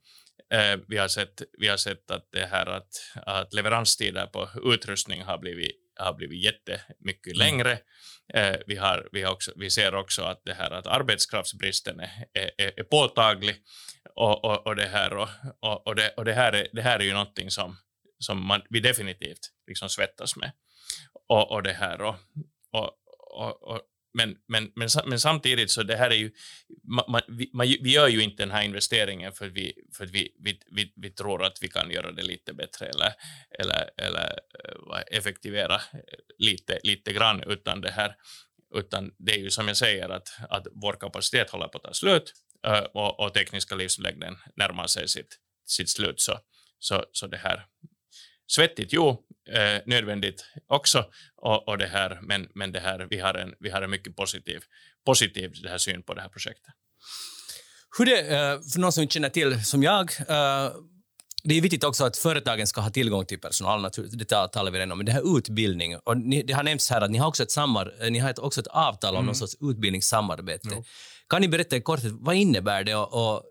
[0.51, 5.23] Eh, vi, har sett, vi har sett att, det här att, att leveranstider på utrustning
[5.23, 7.39] har blivit, har blivit jättemycket mm.
[7.39, 7.79] längre.
[8.67, 12.81] vi, har, vi, har också, vi ser också att, det här, att arbetskraftsbristen är, är,
[12.81, 13.57] är påtaglig.
[14.15, 15.29] Och, och, och, det, här, och,
[15.87, 17.77] och, det, och det, här är, det här är ju någonting som,
[18.19, 20.53] som man, vi definitivt liksom svettas med.
[21.29, 22.17] Och, och det här och,
[22.73, 22.93] och,
[23.63, 23.81] och,
[24.15, 26.31] men, men, men, men samtidigt så det här är ju,
[27.09, 30.11] man, vi, man, vi gör ju inte den här investeringen för att vi, för att
[30.11, 33.13] vi, vi, vi, vi tror att vi kan göra det lite bättre eller,
[33.59, 35.81] eller, eller eh, effektivera
[36.39, 38.15] lite, lite grann, utan det här
[38.75, 41.93] utan det är ju som jag säger att, att vår kapacitet håller på att ta
[41.93, 42.33] slut
[42.67, 46.21] eh, och, och tekniska livslängden närmar sig sitt, sitt slut.
[46.21, 46.39] Så,
[46.79, 47.67] så, så det här
[48.49, 51.05] svettigt, jo, eh, nödvändigt också,
[51.37, 54.17] och, och, det här, men, men det här, vi, har en, vi har en mycket
[54.17, 54.61] positiv,
[55.07, 56.75] positiv det här syn på det här projektet.
[57.99, 60.73] Hur det, eh, för någon som inte känner till, som jag, eh,
[61.45, 64.93] det är viktigt också att företagen ska ha tillgång till personal, det talar vi redan
[64.93, 67.43] om, men det här utbildning, och ni, det har nämnts här att ni har också
[67.43, 69.27] ett, samar, eh, ni har också ett avtal om mm.
[69.27, 70.69] någon sorts utbildningssamarbete.
[70.73, 70.85] Jo.
[71.29, 73.43] Kan ni berätta i korthet, vad innebär det och, och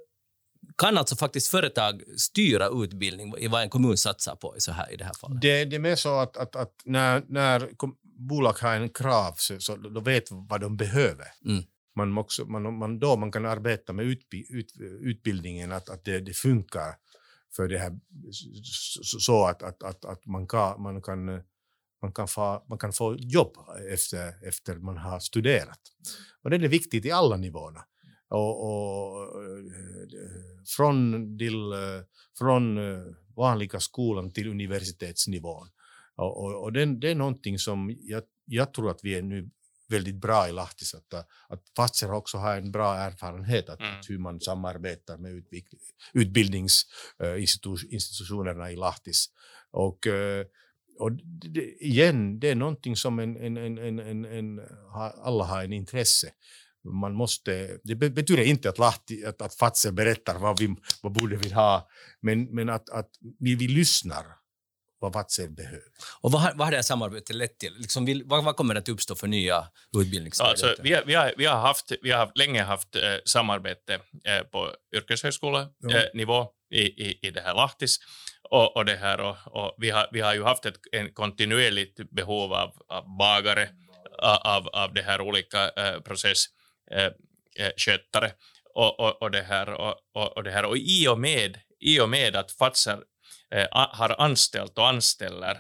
[0.78, 4.94] kan alltså faktiskt företag styra utbildning i vad en kommun satsar på i, så här,
[4.94, 5.42] i det här fallet?
[5.42, 7.70] Det, det är mer så att, att, att när, när
[8.04, 11.28] bolag har en krav så, så de vet vad de behöver.
[11.46, 11.64] Mm.
[11.96, 16.20] Man, också, man, man, då man kan arbeta med utbi, ut, utbildningen, att, att det,
[16.20, 16.96] det funkar
[17.56, 17.92] för det här,
[19.04, 21.42] så, så att, att, att, att man kan, man kan
[22.02, 23.58] man kan, få, man kan få jobb
[23.94, 25.80] efter, efter man har studerat.
[26.44, 27.86] Och det är viktigt i alla nivåerna.
[28.30, 29.64] Och, och, eh,
[30.76, 32.02] från, till, eh,
[32.38, 33.04] från eh,
[33.36, 35.68] vanliga skolan till universitetsnivån.
[36.16, 39.50] Och, och, och det, det, är någonting som jag, jag tror att vi är nu
[39.90, 40.96] väldigt bra i Lahtis.
[40.96, 41.14] Att,
[41.50, 43.96] att Fazer också har en bra erfarenhet att, mm.
[44.08, 45.44] hur man samarbetar med
[46.14, 49.30] utbildningsinstitutionerna i Lahtis.
[49.72, 50.08] Och,
[51.00, 51.12] och
[51.54, 54.62] det, igen, det är någonting som en, en, en, en, en,
[55.22, 56.32] alla har en intresse
[56.94, 61.36] man måste, det betyder inte att, Lahti, att, att Fatser berättar vad vi vad borde
[61.36, 61.90] vi ha,
[62.22, 64.26] men, men att, att vi, vi lyssnar
[65.00, 65.82] vad Fatser behöver.
[66.22, 67.74] Och vad har, vad har det här samarbetet lett till?
[67.78, 70.70] Liksom, vi, vad, vad, kommer det att uppstå för nya utbildningsmöjligheter?
[70.70, 74.40] Alltså, vi, har, vi, har, vi, har haft, vi har länge haft eh, samarbete eh,
[74.52, 78.00] på yrkeshögskolenivå eh, i, i, i det här Lahtis.
[78.50, 82.12] Och, och, det här, och, och vi, har, vi har ju haft ett en kontinuerligt
[82.12, 83.70] behov av, av bagare,
[84.22, 86.46] av, av det här olika eh, process
[86.92, 87.12] Eh,
[87.60, 88.32] eh, skötare.
[88.74, 90.66] Och, och, och, det här, och, och, och, det här.
[90.66, 93.00] och i och med, i och med att Fazer
[93.52, 95.60] eh, har anställt och anställer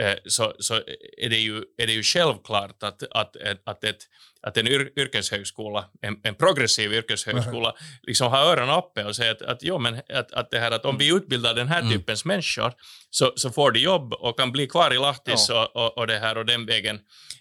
[0.00, 0.74] eh, så, så
[1.18, 4.02] är, det ju, är det ju självklart att, att, att, ett,
[4.46, 7.82] att en yr, yrkeshögskola, en, en progressiv yrkeshögskola, mm.
[8.02, 10.84] liksom har öronen uppe och säger att, att, jo, men att, att, det här, att
[10.84, 11.92] om vi utbildar den här mm.
[11.92, 12.72] typens människor
[13.10, 15.70] så, så får de jobb och kan bli kvar i Lahtis ja.
[15.74, 17.00] och, och, och, det här och den vägen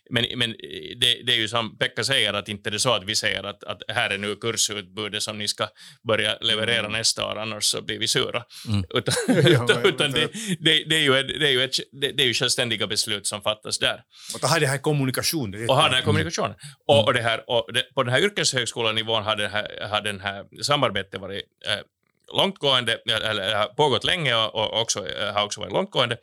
[0.10, 0.56] men, men
[0.98, 3.44] det, det, är ju som Pekka säger, att inte det är så att vi säger
[3.44, 5.68] att, att här är nu kursutbudet som ni ska
[6.08, 6.92] börja leverera mm.
[6.92, 8.44] nästa år, annars så blir vi sura.
[8.68, 8.84] Mm.
[8.94, 10.30] Utan, utan, utan det,
[10.60, 13.80] det, det, är ju, det, är ju ett, det, är ju självständiga beslut som fattas
[13.80, 14.02] där.
[14.34, 15.70] Och ha det här kommunikationen.
[15.70, 16.56] Och ha den här kommunikationen.
[16.96, 17.02] Mm.
[17.02, 20.20] Och, och, det här, och det, på den här yrkeshögskolanivån har, det här, har den
[20.20, 21.80] här samarbetet varit eh,
[22.38, 26.18] långtgående, eller har pågått länge och, och också, har också varit långtgående.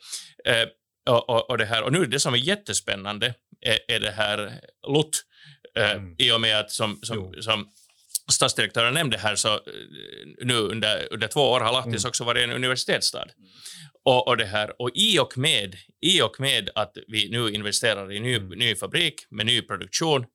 [0.45, 0.67] Eh,
[1.13, 4.37] och, och, och, det här, och nu det som är jättespännande är, är det här
[4.87, 5.23] LUT,
[5.77, 6.15] eh, Mm.
[6.17, 7.67] i och med att som, som, som
[8.31, 9.59] statsdirektören nämnde här så eh,
[10.41, 12.09] nu under, under två år har Lahtis Mm.
[12.09, 13.25] också varit en universitetsstad.
[14.05, 18.11] Och, och, det här, och i, och med, i och med att vi nu investerar
[18.11, 18.49] i ny, Mm.
[18.59, 20.27] ny fabrik med ny produktion, eh,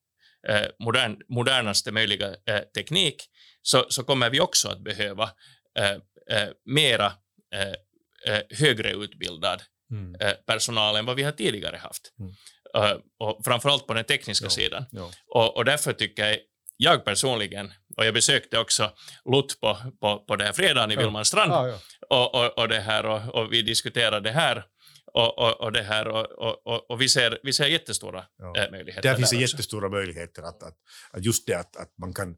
[0.78, 3.22] modern, modernaste möjliga eh, teknik,
[3.62, 5.30] så, så kommer vi också att behöva
[5.78, 5.90] eh,
[6.38, 7.12] eh, mera
[7.54, 10.14] eh, eh, högre utbildad Mm.
[10.20, 12.12] eh, personal än vad vi har tidigare haft.
[12.20, 12.32] Mm.
[12.76, 14.50] Eh, och framförallt på den tekniska Ja.
[14.50, 14.84] sidan.
[14.90, 15.10] Ja.
[15.34, 16.38] Och, och därför tycker jag,
[16.76, 18.92] jag personligen, och jag besökte också
[19.32, 21.00] LUT på, på, på det här fredagen i Ja.
[21.00, 21.78] Vilmanstrand, Ah, ja.
[22.08, 24.64] och, och, och, det här, och, och vi diskuterade det här,
[25.18, 28.56] och, och, och, det här och, och, och, och vi, ser, vi ser jättestora Ja.
[28.56, 30.76] eh, möjligheter Där finns det jättestora möjligheter att, att,
[31.10, 32.36] att just det att, att man kan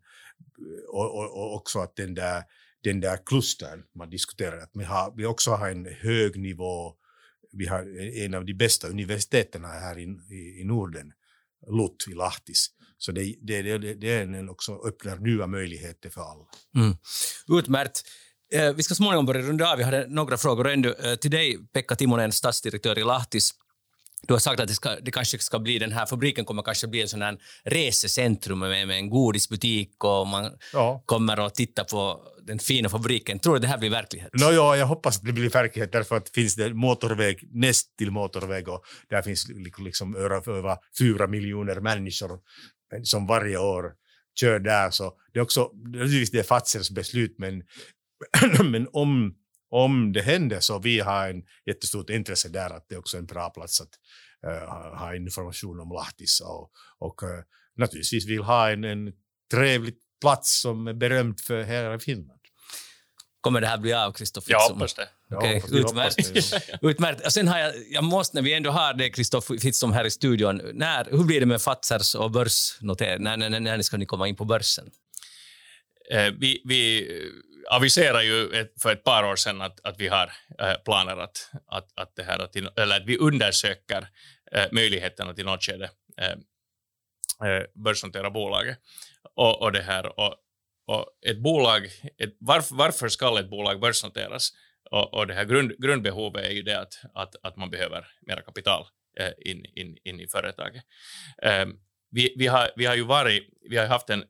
[0.88, 2.42] och, och, och också att den där,
[2.82, 6.94] den där klustern man diskuterar, att vi, har, vi också har en hög nivå,
[7.52, 7.80] vi har
[8.24, 11.12] en av de bästa universiteten här i, i, i Norden,
[11.66, 12.66] LUT i Lahtis.
[12.98, 16.44] Så det, det, det, det är en också öppnar nya möjligheter för alla.
[16.76, 16.96] Mm.
[17.58, 18.02] Utmärkt.
[18.54, 19.76] Eh, vi ska småningom börja runda av.
[19.78, 20.94] Vi hade några frågor ännu.
[21.04, 23.50] Eh, till dig, Pekka Timonen, stadsdirektör i Lahtis.
[24.22, 26.86] Du har sagt att det, ska, det kanske ska bli, den här fabriken kommer kanske
[26.88, 31.02] bli en sån här resecentrum med, med en godisbutik och man Ja.
[31.06, 33.38] kommer att titta på den fina fabriken.
[33.38, 34.30] Tror du det här blir verklighet?
[34.32, 38.10] No, ja, jag hoppas att det blir verklighet därför att finns det motorväg näst till
[38.10, 42.38] motorväg och där finns li- liksom över, över fyra miljoner människor
[43.02, 43.84] som varje år
[44.40, 44.90] kör där.
[44.90, 47.62] Så det är också, naturligtvis det är Fazers beslut men,
[48.64, 49.34] men om,
[49.70, 53.26] om det händer så vi har en jättestort intresse där att det är också en
[53.26, 53.90] bra plats att
[54.46, 57.44] eh, ha, information om Lahtis och, och eh,
[57.76, 59.12] naturligtvis vill ha en, en
[59.50, 62.40] trevlig plats som är berömd för hela Finland.
[63.40, 65.08] Kommer det här bli av, Kristoff Jag hoppas det.
[65.28, 66.34] Ja, vi hoppas utmärkt.
[66.34, 67.26] det, Utmärkt.
[67.26, 70.10] Och sen har jag, jag måste, när vi ändå har det, Kristoff Fitzum här i
[70.10, 73.22] studion, när, hur blir det med Fazers och börsnotering?
[73.22, 74.90] När, när, när ska ni komma in på börsen?
[76.12, 77.08] Eh, vi, vi
[77.70, 81.50] aviserade ju ett, för ett par år sedan att, att vi har eh, planer att,
[81.66, 84.08] att, att, det här, att, eller att vi undersöker
[84.52, 85.90] eh, möjligheterna till något skede
[86.20, 86.36] eh,
[87.74, 88.78] börsnotera bolaget.
[89.34, 90.34] Och, och, det här, och,
[90.86, 91.84] och ett bolag,
[92.18, 94.50] ett, varför, varför ska ett bolag börsnoteras?
[94.90, 98.42] Och, och det här grund, grundbehovet är ju det att, att, att man behöver mera
[98.42, 98.86] kapital
[99.38, 100.82] in, in, in i företaget.
[102.10, 104.24] Vi, vi, har, vi har ju varit, vi har haft en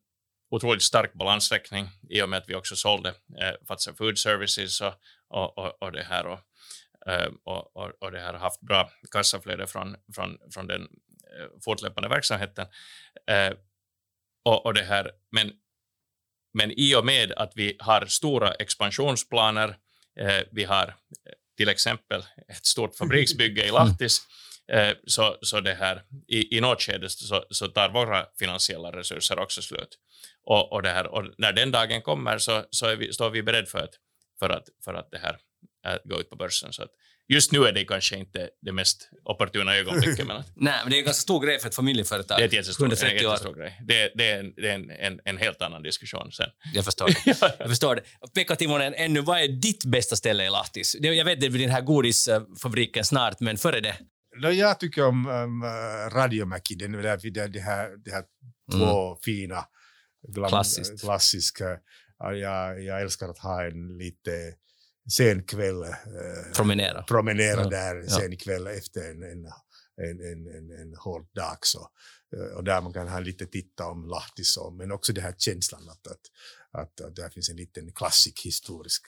[0.51, 4.95] otroligt stark balansräkning i och med att vi också sålde eh, Fazer Food Services och,
[5.29, 6.39] och, och, och det här och,
[7.13, 12.09] eh, och, och, och det här haft bra kassaflöde från, från, från den eh, fortlöpande
[12.09, 12.67] verksamheten.
[13.27, 13.53] Eh,
[14.45, 15.53] och, och det här, men,
[16.55, 19.77] men i och med att vi har stora expansionsplaner,
[20.21, 24.23] eh, vi har eh, till exempel ett stort fabriksbygge i Lahtis,
[25.07, 29.63] så, så det här, i, i något skede så, så tar våra finansiella resurser också
[29.63, 29.99] slut.
[30.45, 33.43] Och, och, det här, och när den dagen kommer så, så är vi, står vi
[33.43, 33.95] beredda för att,
[34.39, 35.37] för att, för att det här
[35.87, 36.73] äh, gå ut på börsen.
[36.73, 36.91] Så att
[37.29, 40.97] just nu är det kanske inte det mest opportuna ögonblicket, men att Nej, men det
[40.97, 42.39] är en ganska stor grej för ett familjeföretag.
[42.39, 43.33] det är ett jättestor, en 130 år.
[43.33, 43.81] jättestor grej.
[43.87, 46.51] Det, det är, en, det är en, en, en helt annan diskussion sen.
[46.75, 47.55] Jag förstår det.
[47.59, 48.03] Jag förstår det.
[48.35, 50.97] Pekka Timonen, ännu, vad är ditt bästa ställe i Lahtis?
[51.01, 53.97] Jag vet det blir den här godisfabriken snart, men före det?
[54.41, 55.63] Jag tycker om um,
[56.11, 58.25] Radiomäki, den där, det, här, det här
[58.73, 59.67] två fina
[60.29, 61.01] glam, Klassiskt.
[61.01, 61.79] klassiska.
[62.19, 64.55] Ja, jag, jag älskar att ha en lite
[65.13, 65.83] sen kväll.
[65.83, 65.91] eh,
[66.57, 67.03] Promenera.
[67.03, 68.09] promenera Ja, där ja.
[68.09, 69.45] sen kväll efter en, en,
[70.09, 71.59] en, en, en, en hård dag.
[71.63, 71.91] Så,
[72.37, 75.89] eh, och där man kan ha lite titta om Lahtis, men också den här känslan
[75.89, 76.21] att, att,
[76.73, 79.03] att, att där finns en liten klassisk historisk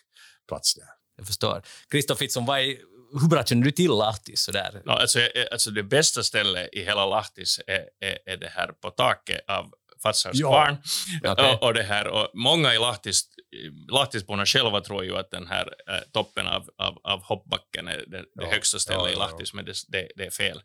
[0.49, 0.89] plats där.
[1.17, 1.63] Jag förstår.
[1.91, 2.77] Kristoff vad är,
[3.21, 4.41] hur bra känner du till Lahtis?
[4.41, 4.83] Sådär?
[4.85, 8.73] No, alltså, eh, alltså det bästa stället i hela Lahtis är, är, är det här
[8.83, 9.71] på taket av
[10.03, 10.49] Fatsars Ja.
[10.49, 10.77] kvarn.
[11.25, 11.55] Okej.
[11.55, 13.25] Och, och, det här, och många i Lahtis,
[13.91, 18.25] Lahtisborna själva tror ju att den här eh, toppen av, av, av hoppbacken är det,
[18.35, 20.63] det högsta stället Ja, i Lahtis, men det, det, det är fel.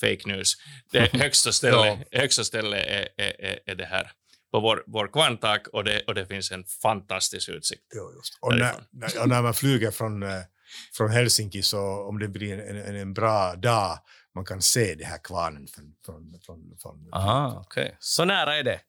[0.00, 0.56] Fake news.
[0.92, 4.10] Det högsta stället, högsta stället är, är, är, det här
[4.52, 7.82] på vår, vår kvarntak och det, och det finns en fantastisk utsikt.
[7.94, 8.38] Ja, just.
[8.40, 10.28] Och, när, när, och när man flyger från, eh,
[10.96, 13.98] från Helsinki så om det blir en, en, en bra dag
[14.34, 15.84] man kan se det här kvarnen från...
[16.06, 17.90] från, från, från Aha, okay.
[17.98, 18.80] Så nära är det.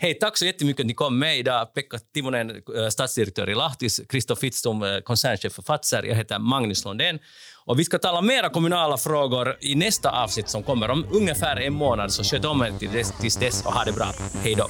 [0.00, 1.74] Hej, tack så jättemycket att ni kom med idag.
[1.74, 6.02] Pekka Timonen, eh, statsdirektör stadsdirektör i Lahtis, Kristoff Fitztum, eh, koncernchef för Fazer.
[6.02, 7.18] Jag heter Magnus Lundén.
[7.64, 11.72] Och vi ska tala mera kommunala frågor i nästa avsnitt som kommer om ungefär en
[11.72, 12.12] månad.
[12.12, 12.78] Så sköt om er
[13.20, 14.12] tills dess och ha det bra.
[14.42, 14.66] Hej då.